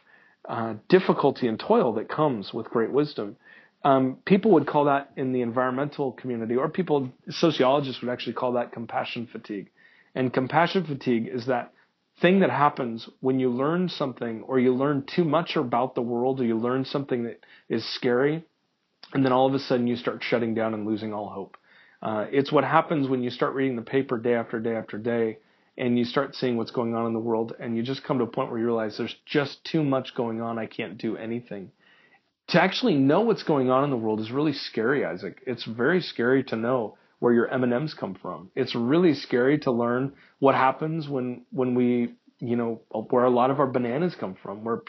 uh, 0.47 0.73
difficulty 0.89 1.47
and 1.47 1.57
toil 1.57 1.93
that 1.93 2.09
comes 2.09 2.53
with 2.53 2.69
great 2.69 2.91
wisdom. 2.91 3.37
Um, 3.85 4.17
people 4.25 4.51
would 4.51 4.67
call 4.67 4.85
that 4.85 5.11
in 5.15 5.31
the 5.31 5.41
environmental 5.41 6.11
community, 6.11 6.55
or 6.55 6.67
people 6.69 7.09
sociologists 7.29 8.01
would 8.01 8.11
actually 8.11 8.33
call 8.33 8.53
that 8.53 8.73
compassion 8.73 9.27
fatigue. 9.31 9.69
And 10.15 10.33
compassion 10.33 10.85
fatigue 10.85 11.27
is 11.31 11.47
that 11.47 11.73
thing 12.21 12.39
that 12.39 12.49
happens 12.49 13.09
when 13.19 13.39
you 13.39 13.49
learn 13.49 13.89
something 13.89 14.43
or 14.43 14.59
you 14.59 14.73
learn 14.73 15.03
too 15.03 15.23
much 15.23 15.55
about 15.55 15.95
the 15.95 16.01
world 16.01 16.39
or 16.39 16.45
you 16.45 16.57
learn 16.57 16.85
something 16.85 17.23
that 17.23 17.39
is 17.69 17.83
scary 17.95 18.43
and 19.13 19.25
then 19.25 19.31
all 19.31 19.47
of 19.47 19.53
a 19.53 19.59
sudden 19.59 19.87
you 19.87 19.95
start 19.95 20.23
shutting 20.23 20.53
down 20.53 20.73
and 20.73 20.85
losing 20.85 21.13
all 21.13 21.29
hope. 21.29 21.57
Uh, 22.01 22.25
it's 22.31 22.51
what 22.51 22.63
happens 22.63 23.07
when 23.07 23.23
you 23.23 23.29
start 23.29 23.55
reading 23.55 23.75
the 23.75 23.81
paper 23.81 24.17
day 24.17 24.33
after 24.33 24.59
day 24.59 24.75
after 24.75 24.97
day 24.97 25.37
and 25.77 25.97
you 25.97 26.05
start 26.05 26.35
seeing 26.35 26.57
what's 26.57 26.71
going 26.71 26.93
on 26.93 27.07
in 27.07 27.13
the 27.13 27.19
world 27.19 27.55
and 27.59 27.75
you 27.75 27.81
just 27.81 28.03
come 28.03 28.19
to 28.19 28.25
a 28.25 28.27
point 28.27 28.49
where 28.49 28.59
you 28.59 28.65
realize 28.65 28.97
there's 28.97 29.15
just 29.25 29.63
too 29.65 29.83
much 29.83 30.13
going 30.15 30.41
on. 30.41 30.59
I 30.59 30.65
can't 30.65 30.97
do 30.97 31.17
anything. 31.17 31.71
To 32.49 32.61
actually 32.61 32.95
know 32.95 33.21
what's 33.21 33.43
going 33.43 33.69
on 33.69 33.83
in 33.83 33.89
the 33.89 33.97
world 33.97 34.19
is 34.19 34.31
really 34.31 34.53
scary, 34.53 35.05
Isaac. 35.05 35.41
It's 35.47 35.63
very 35.63 36.01
scary 36.01 36.43
to 36.45 36.55
know 36.55 36.97
where 37.23 37.31
your 37.31 37.47
M&Ms 37.47 37.93
come 37.93 38.15
from. 38.21 38.51
It's 38.53 38.75
really 38.75 39.13
scary 39.13 39.57
to 39.59 39.71
learn 39.71 40.11
what 40.39 40.55
happens 40.55 41.07
when 41.07 41.45
when 41.51 41.73
we 41.73 42.15
you 42.39 42.57
know 42.57 42.81
where 43.11 43.23
a 43.23 43.29
lot 43.29 43.49
of 43.49 43.61
our 43.61 43.67
bananas 43.67 44.13
come 44.19 44.35
from, 44.43 44.65
where 44.65 44.81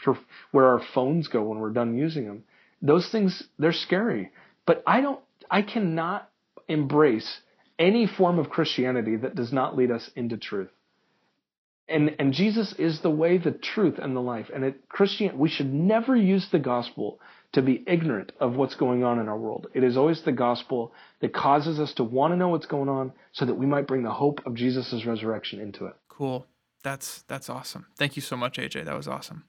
where 0.51 0.65
our 0.65 0.81
phones 0.93 1.29
go 1.29 1.43
when 1.43 1.59
we're 1.59 1.69
done 1.69 1.97
using 1.97 2.25
them. 2.25 2.43
Those 2.81 3.07
things 3.09 3.41
they're 3.57 3.71
scary. 3.71 4.31
But 4.65 4.83
I 4.85 4.99
don't, 4.99 5.21
I 5.49 5.61
cannot 5.61 6.29
embrace 6.67 7.39
any 7.79 8.05
form 8.05 8.37
of 8.37 8.49
Christianity 8.49 9.15
that 9.15 9.35
does 9.35 9.53
not 9.53 9.77
lead 9.77 9.91
us 9.91 10.11
into 10.13 10.35
truth. 10.35 10.71
And, 11.87 12.17
and 12.19 12.33
Jesus 12.33 12.73
is 12.77 12.99
the 13.01 13.11
way, 13.11 13.37
the 13.37 13.51
truth, 13.51 13.97
and 13.97 14.13
the 14.13 14.21
life. 14.21 14.47
And 14.53 14.65
it, 14.65 14.89
Christian, 14.89 15.37
we 15.37 15.47
should 15.47 15.71
never 15.71 16.17
use 16.17 16.47
the 16.51 16.59
gospel 16.59 17.21
to 17.55 17.61
be 17.61 17.83
ignorant 17.87 18.33
of 18.41 18.57
what's 18.57 18.75
going 18.75 19.05
on 19.05 19.17
in 19.17 19.29
our 19.29 19.37
world. 19.37 19.67
It 19.73 19.83
is 19.83 19.95
always 19.95 20.21
the 20.21 20.33
gospel 20.33 20.91
that 21.21 21.33
causes 21.33 21.79
us 21.79 21.93
to 21.93 22.03
want 22.03 22.33
to 22.33 22.37
know 22.37 22.49
what's 22.49 22.65
going 22.65 22.89
on 22.89 23.13
so 23.31 23.45
that 23.45 23.55
we 23.55 23.65
might 23.65 23.87
bring 23.87 24.03
the 24.03 24.11
hope 24.11 24.41
of 24.45 24.55
Jesus' 24.55 25.05
resurrection 25.05 25.61
into 25.61 25.85
it. 25.85 25.95
Cool. 26.09 26.45
That's 26.83 27.21
that's 27.23 27.49
awesome. 27.49 27.87
Thank 27.97 28.17
you 28.17 28.21
so 28.21 28.35
much, 28.35 28.57
AJ. 28.57 28.83
That 28.83 28.97
was 28.97 29.07
awesome. 29.07 29.45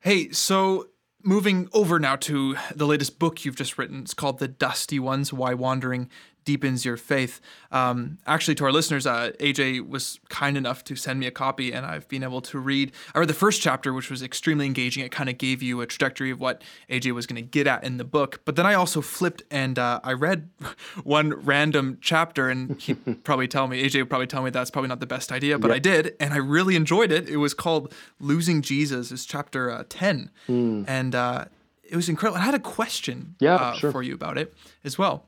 Hey, 0.00 0.30
so 0.30 0.88
moving 1.22 1.68
over 1.72 2.00
now 2.00 2.16
to 2.16 2.56
the 2.74 2.86
latest 2.86 3.20
book 3.20 3.44
you've 3.44 3.56
just 3.56 3.78
written. 3.78 4.00
It's 4.00 4.12
called 4.12 4.40
The 4.40 4.48
Dusty 4.48 4.98
Ones 4.98 5.32
Why 5.32 5.54
Wandering 5.54 6.10
deepens 6.46 6.84
your 6.84 6.96
faith. 6.96 7.40
Um, 7.70 8.16
actually, 8.26 8.54
to 8.54 8.64
our 8.64 8.72
listeners, 8.72 9.06
uh, 9.06 9.32
AJ 9.40 9.86
was 9.86 10.18
kind 10.30 10.56
enough 10.56 10.84
to 10.84 10.96
send 10.96 11.20
me 11.20 11.26
a 11.26 11.30
copy, 11.30 11.72
and 11.72 11.84
I've 11.84 12.08
been 12.08 12.22
able 12.22 12.40
to 12.42 12.58
read. 12.58 12.92
I 13.14 13.18
read 13.18 13.28
the 13.28 13.34
first 13.34 13.60
chapter, 13.60 13.92
which 13.92 14.08
was 14.08 14.22
extremely 14.22 14.64
engaging. 14.64 15.04
It 15.04 15.12
kind 15.12 15.28
of 15.28 15.36
gave 15.36 15.62
you 15.62 15.82
a 15.82 15.86
trajectory 15.86 16.30
of 16.30 16.40
what 16.40 16.62
AJ 16.88 17.12
was 17.12 17.26
going 17.26 17.36
to 17.36 17.46
get 17.46 17.66
at 17.66 17.84
in 17.84 17.98
the 17.98 18.04
book. 18.04 18.40
But 18.46 18.56
then 18.56 18.64
I 18.64 18.72
also 18.72 19.02
flipped 19.02 19.42
and 19.50 19.78
uh, 19.78 20.00
I 20.02 20.12
read 20.12 20.48
one 21.04 21.34
random 21.34 21.98
chapter, 22.00 22.48
and 22.48 22.80
he'd 22.80 23.24
probably 23.24 23.48
tell 23.48 23.66
me, 23.66 23.82
AJ 23.82 24.00
would 24.00 24.08
probably 24.08 24.28
tell 24.28 24.42
me 24.42 24.50
that's 24.50 24.70
probably 24.70 24.88
not 24.88 25.00
the 25.00 25.06
best 25.06 25.32
idea, 25.32 25.58
but 25.58 25.68
yep. 25.68 25.74
I 25.74 25.78
did, 25.80 26.16
and 26.20 26.32
I 26.32 26.38
really 26.38 26.76
enjoyed 26.76 27.12
it. 27.12 27.28
It 27.28 27.36
was 27.36 27.52
called 27.52 27.92
Losing 28.20 28.62
Jesus, 28.62 29.10
is 29.12 29.26
chapter 29.26 29.70
uh, 29.70 29.82
10. 29.88 30.30
Mm. 30.48 30.84
And 30.86 31.14
uh, 31.14 31.46
it 31.82 31.96
was 31.96 32.08
incredible. 32.08 32.38
I 32.38 32.44
had 32.44 32.54
a 32.54 32.60
question 32.60 33.34
yeah, 33.40 33.56
uh, 33.56 33.74
sure. 33.74 33.90
for 33.90 34.02
you 34.02 34.14
about 34.14 34.38
it 34.38 34.54
as 34.84 34.96
well 34.96 35.26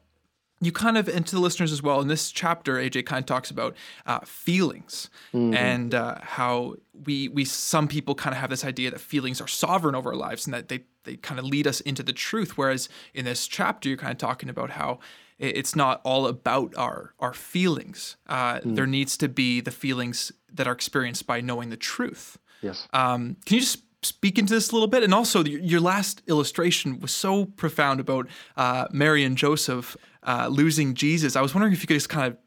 you 0.61 0.73
kind 0.73 0.99
of, 0.99 1.09
and 1.09 1.27
to 1.27 1.37
the 1.37 1.41
listeners 1.41 1.73
as 1.73 1.83
well, 1.83 2.01
in 2.01 2.09
this 2.09 2.33
chapter, 2.33 2.75
AJ 2.75 3.07
kind 3.07 3.21
of 3.21 3.27
talks 3.27 3.51
about 3.51 3.77
uh, 4.07 4.21
feelings 4.21 5.09
mm-hmm. 5.33 5.55
and 5.55 5.95
uh, 5.95 6.17
how 6.21 6.75
we, 7.07 7.29
we, 7.29 7.45
some 7.45 7.87
people 7.87 8.15
kind 8.15 8.35
of 8.35 8.41
have 8.41 8.51
this 8.51 8.65
idea 8.65 8.91
that 8.91 9.01
feelings 9.01 9.41
are 9.41 9.47
sovereign 9.47 9.95
over 9.95 10.11
our 10.11 10.17
lives 10.17 10.47
and 10.47 10.55
that 10.55 10.69
they, 10.69 10.81
they 11.05 11.17
kind 11.17 11.39
of 11.39 11.45
lead 11.45 11.67
us 11.67 11.81
into 11.83 12.03
the 12.03 12.13
truth. 12.13 12.59
Whereas 12.59 12.89
in 13.15 13.25
this 13.25 13.47
chapter, 13.47 13.89
you're 13.89 13.99
kind 13.99 14.13
of 14.13 14.19
talking 14.19 14.49
about 14.49 14.71
how 14.71 14.99
it's 15.39 15.77
not 15.77 16.01
all 16.03 16.27
about 16.27 16.77
our, 16.77 17.15
our 17.21 17.33
feelings. 17.33 18.17
Uh, 18.27 18.59
mm. 18.59 18.75
There 18.75 18.87
needs 18.87 19.17
to 19.19 19.29
be 19.29 19.61
the 19.61 19.71
feelings 19.71 20.33
that 20.53 20.67
are 20.67 20.73
experienced 20.73 21.27
by 21.27 21.41
knowing 21.41 21.71
the 21.71 21.77
truth. 21.77 22.39
Yes. 22.61 22.89
Um, 22.93 23.37
can 23.47 23.55
you 23.55 23.61
just 23.61 23.83
speak 24.03 24.39
into 24.39 24.55
this 24.55 24.71
a 24.71 24.73
little 24.73 24.89
bit? 24.89 25.03
And 25.03 25.13
also, 25.13 25.45
your 25.45 25.81
last 25.81 26.23
illustration 26.27 27.01
was 27.01 27.13
so 27.13 27.47
profound 27.47 28.01
about 28.01 28.29
uh, 28.57 28.87
Mary 28.93 29.25
and 29.25 29.37
Joseph 29.37 29.97
uh, 30.23 30.49
losing 30.49 30.95
Jesus. 30.95 31.37
I 31.37 31.41
was 31.41 31.55
wondering 31.55 31.73
if 31.73 31.83
you 31.83 31.87
could 31.87 31.95
just 31.95 32.09
kind 32.09 32.33
of 32.33 32.39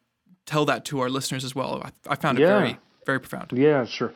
tell 0.46 0.66
that 0.66 0.86
to 0.86 1.00
our 1.00 1.10
listeners 1.10 1.44
as 1.44 1.56
well. 1.56 1.82
I, 1.84 1.92
I 2.14 2.16
found 2.16 2.40
it 2.40 2.44
yeah. 2.44 2.60
very, 2.60 2.80
very 3.06 3.20
profound. 3.20 3.52
Yeah, 3.54 3.86
sure. 3.86 4.14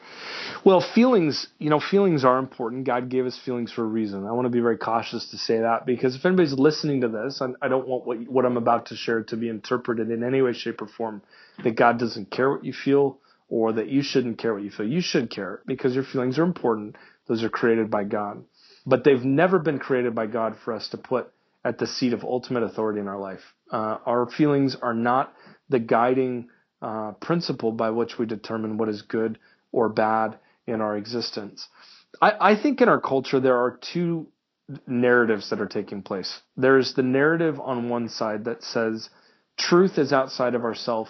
Well, 0.64 0.82
feelings, 0.82 1.48
you 1.60 1.70
know, 1.70 1.80
feelings 1.80 2.26
are 2.26 2.40
important. 2.40 2.86
God 2.86 3.10
gave 3.10 3.26
us 3.26 3.40
feelings 3.44 3.72
for 3.72 3.84
a 3.84 3.88
reason. 3.88 4.26
I 4.26 4.32
want 4.32 4.46
to 4.46 4.50
be 4.50 4.60
very 4.60 4.78
cautious 4.78 5.30
to 5.32 5.38
say 5.38 5.60
that 5.60 5.86
because 5.86 6.16
if 6.16 6.26
anybody's 6.26 6.54
listening 6.54 7.02
to 7.02 7.08
this, 7.08 7.42
I, 7.42 7.48
I 7.62 7.68
don't 7.68 7.88
want 7.88 8.06
what, 8.06 8.20
what 8.28 8.46
I'm 8.46 8.58
about 8.58 8.88
to 8.88 8.96
share 8.96 9.24
to 9.24 9.38
be 9.38 9.50
interpreted 9.50 10.10
in 10.10 10.24
any 10.24 10.42
way, 10.42 10.54
shape, 10.54 10.82
or 10.82 10.88
form 10.88 11.22
that 11.64 11.76
God 11.76 12.00
doesn't 12.00 12.32
care 12.32 12.50
what 12.50 12.66
you 12.66 12.74
feel 12.74 13.20
or 13.48 13.74
that 13.74 13.90
you 13.90 14.02
shouldn't 14.02 14.38
care 14.38 14.54
what 14.54 14.64
you 14.64 14.72
feel. 14.72 14.88
You 14.88 15.02
should 15.02 15.30
care 15.30 15.62
because 15.66 15.94
your 15.94 16.04
feelings 16.04 16.40
are 16.40 16.44
important. 16.44 16.96
Those 17.28 17.44
are 17.44 17.50
created 17.50 17.90
by 17.90 18.04
God. 18.04 18.44
But 18.86 19.04
they've 19.04 19.24
never 19.24 19.60
been 19.60 19.80
created 19.80 20.14
by 20.14 20.28
God 20.28 20.56
for 20.64 20.74
us 20.74 20.90
to 20.90 20.98
put 20.98 21.32
at 21.64 21.80
the 21.80 21.88
seat 21.88 22.14
of 22.14 22.24
ultimate 22.24 22.64
authority 22.64 23.00
in 23.00 23.08
our 23.08 23.20
life. 23.20 23.42
Uh, 23.72 23.98
our 24.06 24.30
feelings 24.30 24.78
are 24.80 24.94
not 24.94 25.34
the 25.70 25.80
guiding 25.80 26.50
uh, 26.82 27.14
principle 27.14 27.72
by 27.72 27.90
which 27.90 28.20
we 28.20 28.26
determine 28.28 28.78
what 28.78 28.90
is 28.90 29.02
good 29.02 29.40
or 29.72 29.90
bad 29.90 30.38
in 30.68 30.82
our 30.82 30.96
existence. 30.96 31.68
I, 32.22 32.52
I 32.52 32.62
think 32.62 32.82
in 32.82 32.90
our 32.90 33.02
culture 33.02 33.40
there 33.40 33.58
are 33.58 33.80
two 33.94 34.28
narratives 34.88 35.50
that 35.50 35.60
are 35.60 35.68
taking 35.68 36.02
place. 36.04 36.42
There's 36.56 36.94
the 36.94 37.04
narrative 37.04 37.60
on 37.60 37.90
one 37.90 38.10
side 38.10 38.46
that 38.46 38.64
says 38.64 39.10
truth 39.58 39.98
is 39.98 40.14
outside 40.14 40.56
of 40.56 40.64
ourself 40.64 41.08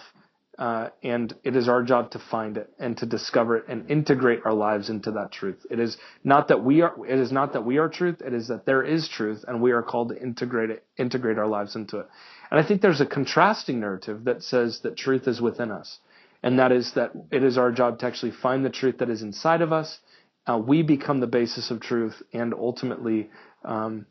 uh, 0.58 0.88
and 1.02 1.34
it 1.44 1.54
is 1.54 1.68
our 1.68 1.82
job 1.82 2.10
to 2.12 2.18
find 2.18 2.56
it 2.56 2.70
and 2.78 2.96
to 2.96 3.06
discover 3.06 3.58
it 3.58 3.64
and 3.68 3.90
integrate 3.90 4.40
our 4.44 4.54
lives 4.54 4.88
into 4.88 5.10
that 5.12 5.30
truth. 5.30 5.66
It 5.70 5.78
is 5.78 5.98
not 6.24 6.48
that 6.48 6.64
we 6.64 6.80
are. 6.80 6.94
It 7.06 7.18
is 7.18 7.30
not 7.30 7.52
that 7.52 7.64
we 7.64 7.76
are 7.78 7.88
truth. 7.88 8.22
It 8.22 8.32
is 8.32 8.48
that 8.48 8.64
there 8.64 8.82
is 8.82 9.08
truth, 9.08 9.44
and 9.46 9.60
we 9.60 9.72
are 9.72 9.82
called 9.82 10.10
to 10.10 10.20
integrate 10.20 10.70
it, 10.70 10.84
integrate 10.96 11.38
our 11.38 11.46
lives 11.46 11.76
into 11.76 11.98
it. 11.98 12.06
And 12.50 12.58
I 12.58 12.66
think 12.66 12.80
there's 12.80 13.02
a 13.02 13.06
contrasting 13.06 13.80
narrative 13.80 14.24
that 14.24 14.42
says 14.42 14.80
that 14.82 14.96
truth 14.96 15.28
is 15.28 15.40
within 15.40 15.70
us, 15.70 15.98
and 16.42 16.58
that 16.58 16.72
is 16.72 16.92
that 16.94 17.12
it 17.30 17.44
is 17.44 17.58
our 17.58 17.70
job 17.70 17.98
to 17.98 18.06
actually 18.06 18.32
find 18.32 18.64
the 18.64 18.70
truth 18.70 18.98
that 18.98 19.10
is 19.10 19.22
inside 19.22 19.60
of 19.60 19.72
us. 19.72 19.98
Uh, 20.46 20.56
we 20.56 20.82
become 20.82 21.20
the 21.20 21.26
basis 21.26 21.70
of 21.70 21.80
truth, 21.80 22.22
and 22.32 22.54
ultimately 22.54 23.28
um, 23.64 24.06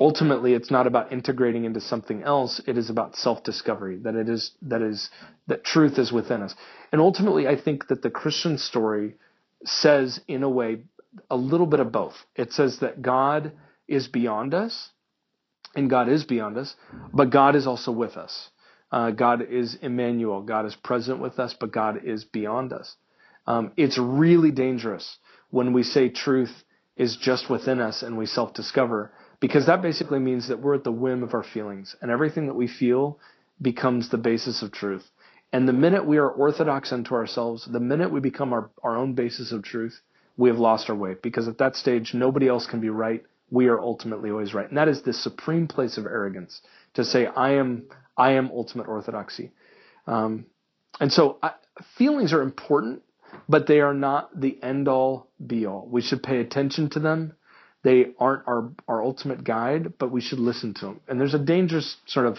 ultimately 0.00 0.52
it's 0.52 0.70
not 0.70 0.86
about 0.86 1.12
integrating 1.12 1.64
into 1.64 1.80
something 1.80 2.22
else. 2.22 2.60
It 2.66 2.76
is 2.76 2.90
about 2.90 3.16
self-discovery 3.16 3.98
that 3.98 4.14
it 4.14 4.28
is 4.28 4.52
that 4.62 4.82
is 4.82 5.10
that 5.46 5.64
truth 5.64 5.98
is 5.98 6.12
within 6.12 6.42
us. 6.42 6.54
And 6.92 7.00
ultimately 7.00 7.46
i 7.48 7.60
think 7.60 7.88
that 7.88 8.02
the 8.02 8.10
christian 8.10 8.58
story 8.58 9.14
says 9.64 10.20
in 10.28 10.42
a 10.42 10.48
way 10.48 10.84
a 11.30 11.36
little 11.36 11.66
bit 11.66 11.80
of 11.80 11.92
both. 11.92 12.14
It 12.34 12.52
says 12.52 12.80
that 12.80 13.02
god 13.02 13.52
is 13.88 14.08
beyond 14.08 14.54
us 14.54 14.90
and 15.74 15.88
god 15.90 16.08
is 16.08 16.24
beyond 16.24 16.58
us 16.58 16.74
but 17.12 17.30
god 17.30 17.56
is 17.56 17.66
also 17.66 17.92
with 17.92 18.16
us. 18.16 18.50
Uh, 18.92 19.10
god 19.10 19.42
is 19.42 19.76
emmanuel. 19.82 20.42
God 20.42 20.64
is 20.66 20.76
present 20.76 21.20
with 21.20 21.38
us 21.38 21.54
but 21.58 21.72
god 21.72 22.04
is 22.04 22.24
beyond 22.24 22.72
us. 22.72 22.96
Um, 23.46 23.72
it's 23.76 23.98
really 23.98 24.50
dangerous 24.50 25.18
when 25.50 25.72
we 25.72 25.82
say 25.82 26.08
truth 26.08 26.64
is 26.96 27.16
just 27.16 27.48
within 27.48 27.80
us 27.80 28.02
and 28.02 28.16
we 28.18 28.26
self-discover 28.26 29.12
because 29.40 29.66
that 29.66 29.82
basically 29.82 30.18
means 30.18 30.48
that 30.48 30.60
we're 30.60 30.74
at 30.74 30.84
the 30.84 30.92
whim 30.92 31.22
of 31.22 31.34
our 31.34 31.42
feelings 31.42 31.96
and 32.00 32.10
everything 32.10 32.46
that 32.46 32.54
we 32.54 32.68
feel 32.68 33.18
becomes 33.60 34.08
the 34.08 34.18
basis 34.18 34.62
of 34.62 34.72
truth. 34.72 35.04
And 35.52 35.68
the 35.68 35.72
minute 35.72 36.06
we 36.06 36.18
are 36.18 36.28
orthodox 36.28 36.92
unto 36.92 37.14
ourselves, 37.14 37.68
the 37.70 37.80
minute 37.80 38.10
we 38.12 38.20
become 38.20 38.52
our, 38.52 38.70
our 38.82 38.96
own 38.96 39.14
basis 39.14 39.52
of 39.52 39.62
truth, 39.62 40.00
we 40.36 40.48
have 40.48 40.58
lost 40.58 40.90
our 40.90 40.96
way 40.96 41.14
because 41.22 41.48
at 41.48 41.58
that 41.58 41.76
stage, 41.76 42.12
nobody 42.12 42.48
else 42.48 42.66
can 42.66 42.80
be 42.80 42.90
right. 42.90 43.24
We 43.50 43.68
are 43.68 43.80
ultimately 43.80 44.30
always 44.30 44.52
right. 44.52 44.68
And 44.68 44.76
that 44.76 44.88
is 44.88 45.02
the 45.02 45.12
supreme 45.12 45.68
place 45.68 45.96
of 45.98 46.04
arrogance 46.04 46.60
to 46.94 47.04
say, 47.04 47.26
I 47.26 47.52
am, 47.52 47.84
I 48.16 48.32
am 48.32 48.50
ultimate 48.52 48.88
orthodoxy. 48.88 49.52
Um, 50.06 50.46
and 51.00 51.12
so 51.12 51.38
I, 51.42 51.52
feelings 51.96 52.32
are 52.32 52.42
important, 52.42 53.02
but 53.48 53.66
they 53.66 53.80
are 53.80 53.94
not 53.94 54.38
the 54.38 54.58
end 54.62 54.88
all 54.88 55.28
be 55.44 55.66
all. 55.66 55.86
We 55.90 56.02
should 56.02 56.22
pay 56.22 56.40
attention 56.40 56.90
to 56.90 57.00
them 57.00 57.34
they 57.86 58.06
aren't 58.18 58.42
our 58.48 58.70
our 58.88 59.00
ultimate 59.00 59.44
guide, 59.44 59.92
but 59.96 60.10
we 60.10 60.20
should 60.20 60.40
listen 60.40 60.74
to 60.74 60.86
them. 60.86 61.00
And 61.06 61.20
there's 61.20 61.34
a 61.34 61.38
dangerous 61.38 61.96
sort 62.06 62.26
of 62.26 62.36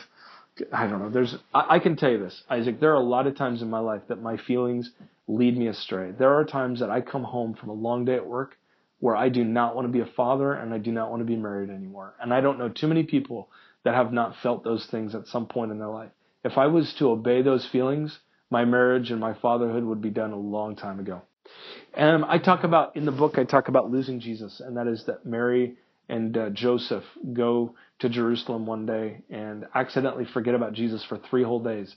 I 0.74 0.88
don't 0.88 1.00
know. 1.00 1.10
There's 1.10 1.38
I, 1.54 1.76
I 1.76 1.80
can 1.80 1.96
tell 1.96 2.12
you 2.12 2.20
this, 2.20 2.44
Isaac. 2.50 2.82
There 2.82 2.92
are 2.92 3.02
a 3.02 3.10
lot 3.16 3.28
of 3.28 3.38
times 3.38 3.62
in 3.62 3.70
my 3.70 3.80
life 3.80 4.02
that 4.10 4.22
my 4.22 4.36
feelings 4.36 4.92
lead 5.26 5.58
me 5.58 5.68
astray. 5.68 6.12
There 6.12 6.34
are 6.34 6.44
times 6.44 6.82
that 6.82 6.90
I 6.90 7.00
come 7.00 7.24
home 7.24 7.54
from 7.54 7.70
a 7.70 7.74
long 7.74 8.04
day 8.04 8.16
at 8.16 8.28
work 8.28 8.58
where 9.00 9.16
I 9.16 9.30
do 9.30 9.46
not 9.46 9.74
want 9.74 9.88
to 9.88 9.92
be 9.92 10.02
a 10.02 10.14
father 10.18 10.52
and 10.52 10.74
I 10.74 10.80
do 10.80 10.92
not 10.92 11.10
want 11.10 11.22
to 11.22 11.26
be 11.26 11.38
married 11.38 11.70
anymore. 11.70 12.14
And 12.20 12.34
I 12.34 12.42
don't 12.42 12.60
know 12.60 12.68
too 12.68 12.88
many 12.88 13.04
people 13.04 13.48
that 13.86 13.96
have 13.96 14.12
not 14.12 14.36
felt 14.44 14.66
those 14.66 14.86
things 14.92 15.16
at 15.16 15.28
some 15.28 15.46
point 15.46 15.72
in 15.72 15.80
their 15.80 15.88
life. 15.88 16.12
If 16.44 16.58
I 16.58 16.68
was 16.68 16.94
to 17.00 17.12
obey 17.12 17.42
those 17.42 17.66
feelings, 17.66 18.20
my 18.50 18.66
marriage 18.66 19.12
and 19.12 19.22
my 19.22 19.34
fatherhood 19.34 19.86
would 19.86 20.02
be 20.02 20.10
done 20.10 20.34
a 20.34 20.38
long 20.38 20.76
time 20.76 21.00
ago. 21.00 21.22
And 21.94 22.26
I 22.26 22.38
talk 22.38 22.64
about 22.64 22.96
in 22.96 23.06
the 23.06 23.12
book, 23.12 23.38
I 23.38 23.44
talk 23.44 23.68
about 23.68 23.90
losing 23.90 24.20
Jesus, 24.20 24.60
and 24.60 24.78
that 24.78 24.88
is 24.88 25.04
that 25.08 25.26
Mary 25.26 25.78
and 26.10 26.38
uh, 26.38 26.50
Joseph 26.52 27.04
go 27.34 27.76
to 28.00 28.10
Jerusalem 28.10 28.66
one 28.66 28.86
day 28.86 29.22
and 29.30 29.66
accidentally 29.74 30.26
forget 30.34 30.56
about 30.56 30.74
Jesus 30.74 31.04
for 31.04 31.18
three 31.30 31.44
whole 31.44 31.62
days. 31.62 31.94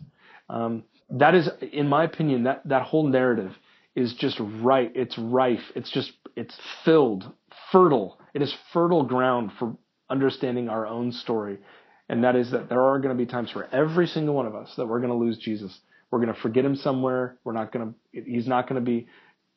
Um, 0.49 0.85
that 1.11 1.35
is, 1.35 1.49
in 1.73 1.89
my 1.89 2.05
opinion, 2.05 2.45
that 2.45 2.63
that 2.67 2.83
whole 2.83 3.07
narrative 3.07 3.53
is 3.95 4.15
just 4.15 4.39
right. 4.41 4.91
It's 4.95 5.17
rife. 5.19 5.63
It's 5.75 5.91
just 5.91 6.13
it's 6.37 6.57
filled, 6.85 7.31
fertile. 7.73 8.19
It 8.35 8.43
is 8.43 8.55
fertile 8.73 9.05
ground 9.05 9.51
for 9.59 9.77
understanding 10.09 10.69
our 10.69 10.87
own 10.87 11.13
story, 11.13 11.59
and 12.09 12.25
that 12.25 12.37
is 12.37 12.51
that 12.53 12.69
there 12.69 12.83
are 12.83 12.99
going 12.99 13.17
to 13.17 13.25
be 13.25 13.31
times 13.31 13.51
for 13.51 13.69
every 13.73 14.07
single 14.07 14.35
one 14.35 14.47
of 14.47 14.55
us 14.55 14.73
that 14.77 14.87
we're 14.87 15.01
going 15.01 15.13
to 15.13 15.19
lose 15.19 15.39
Jesus. 15.39 15.79
We're 16.11 16.21
going 16.21 16.35
to 16.35 16.41
forget 16.41 16.65
him 16.65 16.77
somewhere. 16.77 17.39
We're 17.45 17.53
not 17.53 17.73
going 17.73 17.95
to. 18.13 18.23
He's 18.23 18.49
not 18.49 18.69
going 18.69 18.83
to 18.83 18.85
be 18.85 19.07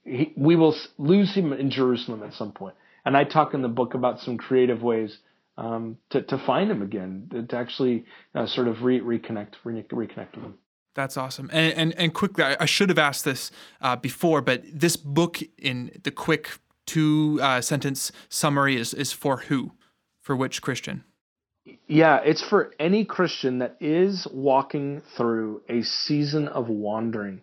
he, 0.04 0.34
we 0.36 0.56
will 0.56 0.76
lose 0.98 1.34
him 1.34 1.54
in 1.54 1.70
Jerusalem 1.72 2.24
at 2.24 2.34
some 2.34 2.52
point. 2.52 2.76
And 3.06 3.18
I 3.18 3.24
talk 3.24 3.54
in 3.54 3.62
the 3.62 3.68
book 3.68 3.94
about 3.94 4.20
some 4.20 4.38
creative 4.38 4.82
ways 4.82 5.18
um, 5.58 5.98
to, 6.10 6.22
to 6.22 6.38
find 6.46 6.72
him 6.72 6.82
again, 6.82 7.46
to, 7.50 7.56
actually 7.56 8.06
uh, 8.34 8.48
sort 8.48 8.68
of 8.68 8.84
re- 8.84 9.02
reconnect, 9.02 9.54
re- 9.64 9.84
reconnect 9.84 10.36
with 10.36 10.46
him. 10.46 10.56
That's 10.96 11.18
awesome. 11.18 11.50
And 11.52 11.74
and, 11.74 11.94
and 11.98 12.14
quickly, 12.14 12.44
I, 12.44 12.56
I 12.60 12.66
should 12.66 12.90
have 12.90 13.00
asked 13.00 13.26
this 13.26 13.52
uh, 13.82 13.96
before, 13.96 14.42
but 14.42 14.64
this 14.72 14.96
book 14.96 15.40
in 15.58 16.00
the 16.04 16.12
quick 16.12 16.60
two 16.86 17.40
uh, 17.42 17.62
sentence 17.62 18.12
summary 18.30 18.78
is 18.78 18.94
is 18.94 19.12
for 19.12 19.38
who, 19.38 19.72
for 20.22 20.36
which 20.36 20.62
Christian? 20.62 21.04
Yeah, 21.88 22.20
it's 22.24 22.44
for 22.44 22.74
any 22.80 23.06
Christian 23.06 23.60
that 23.60 23.78
is 23.80 24.28
walking 24.32 25.02
through 25.16 25.62
a 25.70 25.82
season 25.82 26.48
of 26.48 26.68
wandering. 26.68 27.42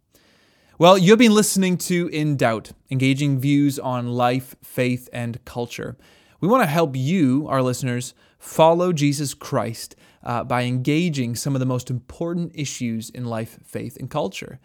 Well, 0.78 0.96
you've 0.96 1.18
been 1.18 1.34
listening 1.34 1.76
to 1.78 2.06
In 2.08 2.36
Doubt, 2.36 2.70
engaging 2.90 3.40
views 3.40 3.80
on 3.80 4.12
life, 4.12 4.54
faith, 4.62 5.08
and 5.12 5.44
culture. 5.44 5.96
We 6.40 6.46
want 6.46 6.62
to 6.62 6.68
help 6.68 6.94
you, 6.94 7.48
our 7.48 7.62
listeners, 7.62 8.14
follow 8.38 8.92
Jesus 8.92 9.34
Christ 9.34 9.96
uh, 10.22 10.44
by 10.44 10.62
engaging 10.62 11.34
some 11.34 11.56
of 11.56 11.60
the 11.60 11.66
most 11.66 11.90
important 11.90 12.52
issues 12.54 13.10
in 13.10 13.24
life, 13.24 13.58
faith, 13.64 13.96
and 13.96 14.08
culture. 14.08 14.60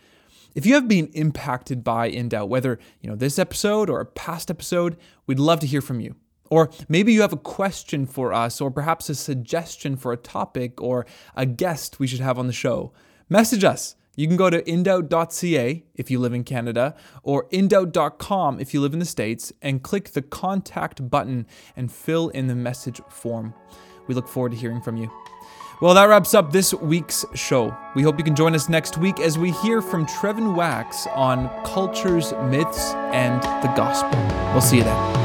If 0.53 0.67
you 0.67 0.75
have 0.75 0.87
been 0.87 1.07
impacted 1.13 1.83
by 1.83 2.07
In 2.07 2.29
Doubt, 2.29 2.49
whether 2.49 2.77
you 3.01 3.09
know 3.09 3.15
this 3.15 3.39
episode 3.39 3.89
or 3.89 3.99
a 3.99 4.05
past 4.05 4.51
episode, 4.51 4.97
we'd 5.25 5.39
love 5.39 5.59
to 5.61 5.67
hear 5.67 5.81
from 5.81 5.99
you. 5.99 6.15
Or 6.49 6.69
maybe 6.87 7.13
you 7.13 7.21
have 7.21 7.33
a 7.33 7.37
question 7.37 8.05
for 8.05 8.33
us, 8.33 8.61
or 8.61 8.69
perhaps 8.69 9.09
a 9.09 9.15
suggestion 9.15 9.97
for 9.97 10.13
a 10.13 10.17
topic 10.17 10.81
or 10.81 11.05
a 11.35 11.45
guest 11.45 11.99
we 11.99 12.07
should 12.07 12.19
have 12.19 12.37
on 12.37 12.47
the 12.47 12.53
show. 12.53 12.91
Message 13.29 13.63
us 13.63 13.95
you 14.15 14.27
can 14.27 14.37
go 14.37 14.49
to 14.49 14.61
indoubt.ca 14.61 15.83
if 15.95 16.11
you 16.11 16.19
live 16.19 16.33
in 16.33 16.43
Canada 16.43 16.95
or 17.23 17.47
indoubt.com 17.49 18.59
if 18.59 18.73
you 18.73 18.81
live 18.81 18.93
in 18.93 18.99
the 18.99 19.05
States 19.05 19.51
and 19.61 19.81
click 19.81 20.11
the 20.11 20.21
contact 20.21 21.09
button 21.09 21.47
and 21.75 21.91
fill 21.91 22.29
in 22.29 22.47
the 22.47 22.55
message 22.55 23.01
form. 23.09 23.53
We 24.07 24.13
look 24.13 24.27
forward 24.27 24.51
to 24.51 24.57
hearing 24.57 24.81
from 24.81 24.97
you. 24.97 25.11
Well, 25.81 25.95
that 25.95 26.05
wraps 26.05 26.33
up 26.33 26.51
this 26.51 26.73
week's 26.73 27.25
show. 27.33 27.75
We 27.95 28.03
hope 28.03 28.17
you 28.17 28.23
can 28.23 28.35
join 28.35 28.53
us 28.53 28.69
next 28.69 28.97
week 28.97 29.19
as 29.19 29.37
we 29.37 29.51
hear 29.51 29.81
from 29.81 30.05
Trevin 30.05 30.55
Wax 30.55 31.07
on 31.07 31.49
cultures, 31.65 32.33
myths, 32.45 32.93
and 33.11 33.41
the 33.63 33.73
gospel. 33.75 34.17
We'll 34.53 34.61
see 34.61 34.77
you 34.77 34.83
then. 34.83 35.22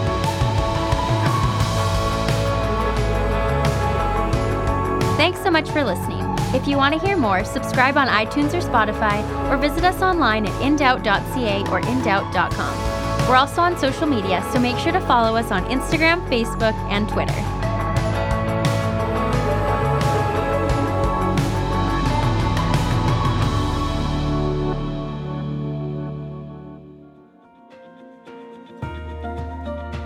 Much 5.60 5.70
for 5.70 5.82
listening. 5.82 6.24
If 6.54 6.68
you 6.68 6.76
want 6.76 6.94
to 6.94 7.04
hear 7.04 7.16
more, 7.16 7.44
subscribe 7.44 7.96
on 7.96 8.06
iTunes 8.06 8.54
or 8.54 8.60
Spotify, 8.60 9.18
or 9.50 9.56
visit 9.56 9.82
us 9.82 10.00
online 10.02 10.46
at 10.46 10.52
indoubt.ca 10.62 11.62
or 11.62 11.80
indoubt.com. 11.80 13.28
We're 13.28 13.34
also 13.34 13.62
on 13.62 13.76
social 13.76 14.06
media, 14.06 14.48
so 14.52 14.60
make 14.60 14.78
sure 14.78 14.92
to 14.92 15.00
follow 15.00 15.36
us 15.36 15.50
on 15.50 15.64
Instagram, 15.64 16.24
Facebook, 16.28 16.74
and 16.90 17.08
Twitter. 17.08 17.32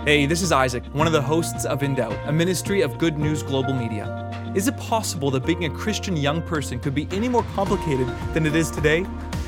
Hey, 0.03 0.25
this 0.25 0.41
is 0.41 0.51
Isaac, 0.51 0.83
one 0.93 1.05
of 1.05 1.13
the 1.13 1.21
hosts 1.21 1.63
of 1.63 1.83
In 1.83 1.93
Doubt, 1.93 2.17
a 2.25 2.31
ministry 2.31 2.81
of 2.81 2.97
Good 2.97 3.19
News 3.19 3.43
Global 3.43 3.73
Media. 3.73 4.22
Is 4.55 4.67
it 4.67 4.77
possible 4.77 5.31
that 5.31 5.47
being 5.47 5.65
a 5.65 5.69
Christian 5.69 6.15
young 6.15 6.39
person 6.43 6.79
could 6.79 6.93
be 6.93 7.07
any 7.11 7.27
more 7.27 7.41
complicated 7.55 8.07
than 8.33 8.45
it 8.45 8.55
is 8.55 8.69
today? 8.69 9.03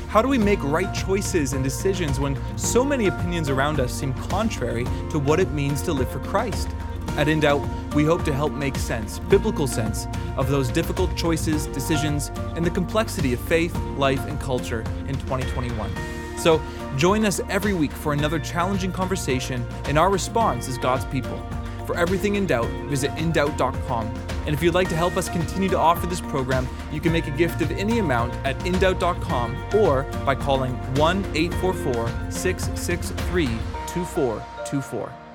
How 0.08 0.20
do 0.20 0.26
we 0.26 0.36
make 0.36 0.60
right 0.64 0.92
choices 0.92 1.52
and 1.52 1.62
decisions 1.62 2.18
when 2.18 2.36
so 2.58 2.84
many 2.84 3.06
opinions 3.06 3.48
around 3.48 3.78
us 3.78 3.92
seem 3.92 4.12
contrary 4.14 4.84
to 5.10 5.20
what 5.20 5.38
it 5.38 5.52
means 5.52 5.80
to 5.82 5.92
live 5.92 6.10
for 6.10 6.18
Christ? 6.18 6.68
At 7.16 7.28
In 7.28 7.38
Doubt, 7.38 7.64
we 7.94 8.04
hope 8.04 8.24
to 8.24 8.32
help 8.32 8.52
make 8.52 8.74
sense, 8.74 9.20
biblical 9.20 9.68
sense, 9.68 10.08
of 10.36 10.50
those 10.50 10.70
difficult 10.70 11.16
choices, 11.16 11.66
decisions, 11.66 12.32
and 12.56 12.64
the 12.64 12.70
complexity 12.70 13.32
of 13.32 13.38
faith, 13.40 13.76
life, 13.96 14.26
and 14.26 14.40
culture 14.40 14.80
in 15.06 15.14
2021. 15.14 15.88
So, 16.36 16.60
join 16.96 17.24
us 17.24 17.40
every 17.48 17.74
week 17.74 17.92
for 17.92 18.12
another 18.12 18.40
challenging 18.40 18.90
conversation, 18.90 19.64
and 19.84 19.98
our 19.98 20.10
response 20.10 20.66
is 20.66 20.78
God's 20.78 21.04
people. 21.06 21.40
For 21.86 21.96
everything 21.96 22.34
in 22.34 22.46
doubt, 22.46 22.68
visit 22.88 23.12
indoubt.com. 23.12 24.35
And 24.46 24.54
if 24.54 24.62
you'd 24.62 24.74
like 24.74 24.88
to 24.90 24.96
help 24.96 25.16
us 25.16 25.28
continue 25.28 25.68
to 25.70 25.78
offer 25.78 26.06
this 26.06 26.20
program, 26.20 26.68
you 26.92 27.00
can 27.00 27.12
make 27.12 27.26
a 27.26 27.32
gift 27.32 27.60
of 27.60 27.70
any 27.72 27.98
amount 27.98 28.32
at 28.46 28.56
indoubt.com 28.60 29.56
or 29.74 30.04
by 30.24 30.34
calling 30.34 30.72
1 30.94 31.24
844 31.34 32.30
663 32.30 33.46
2424. 33.88 35.25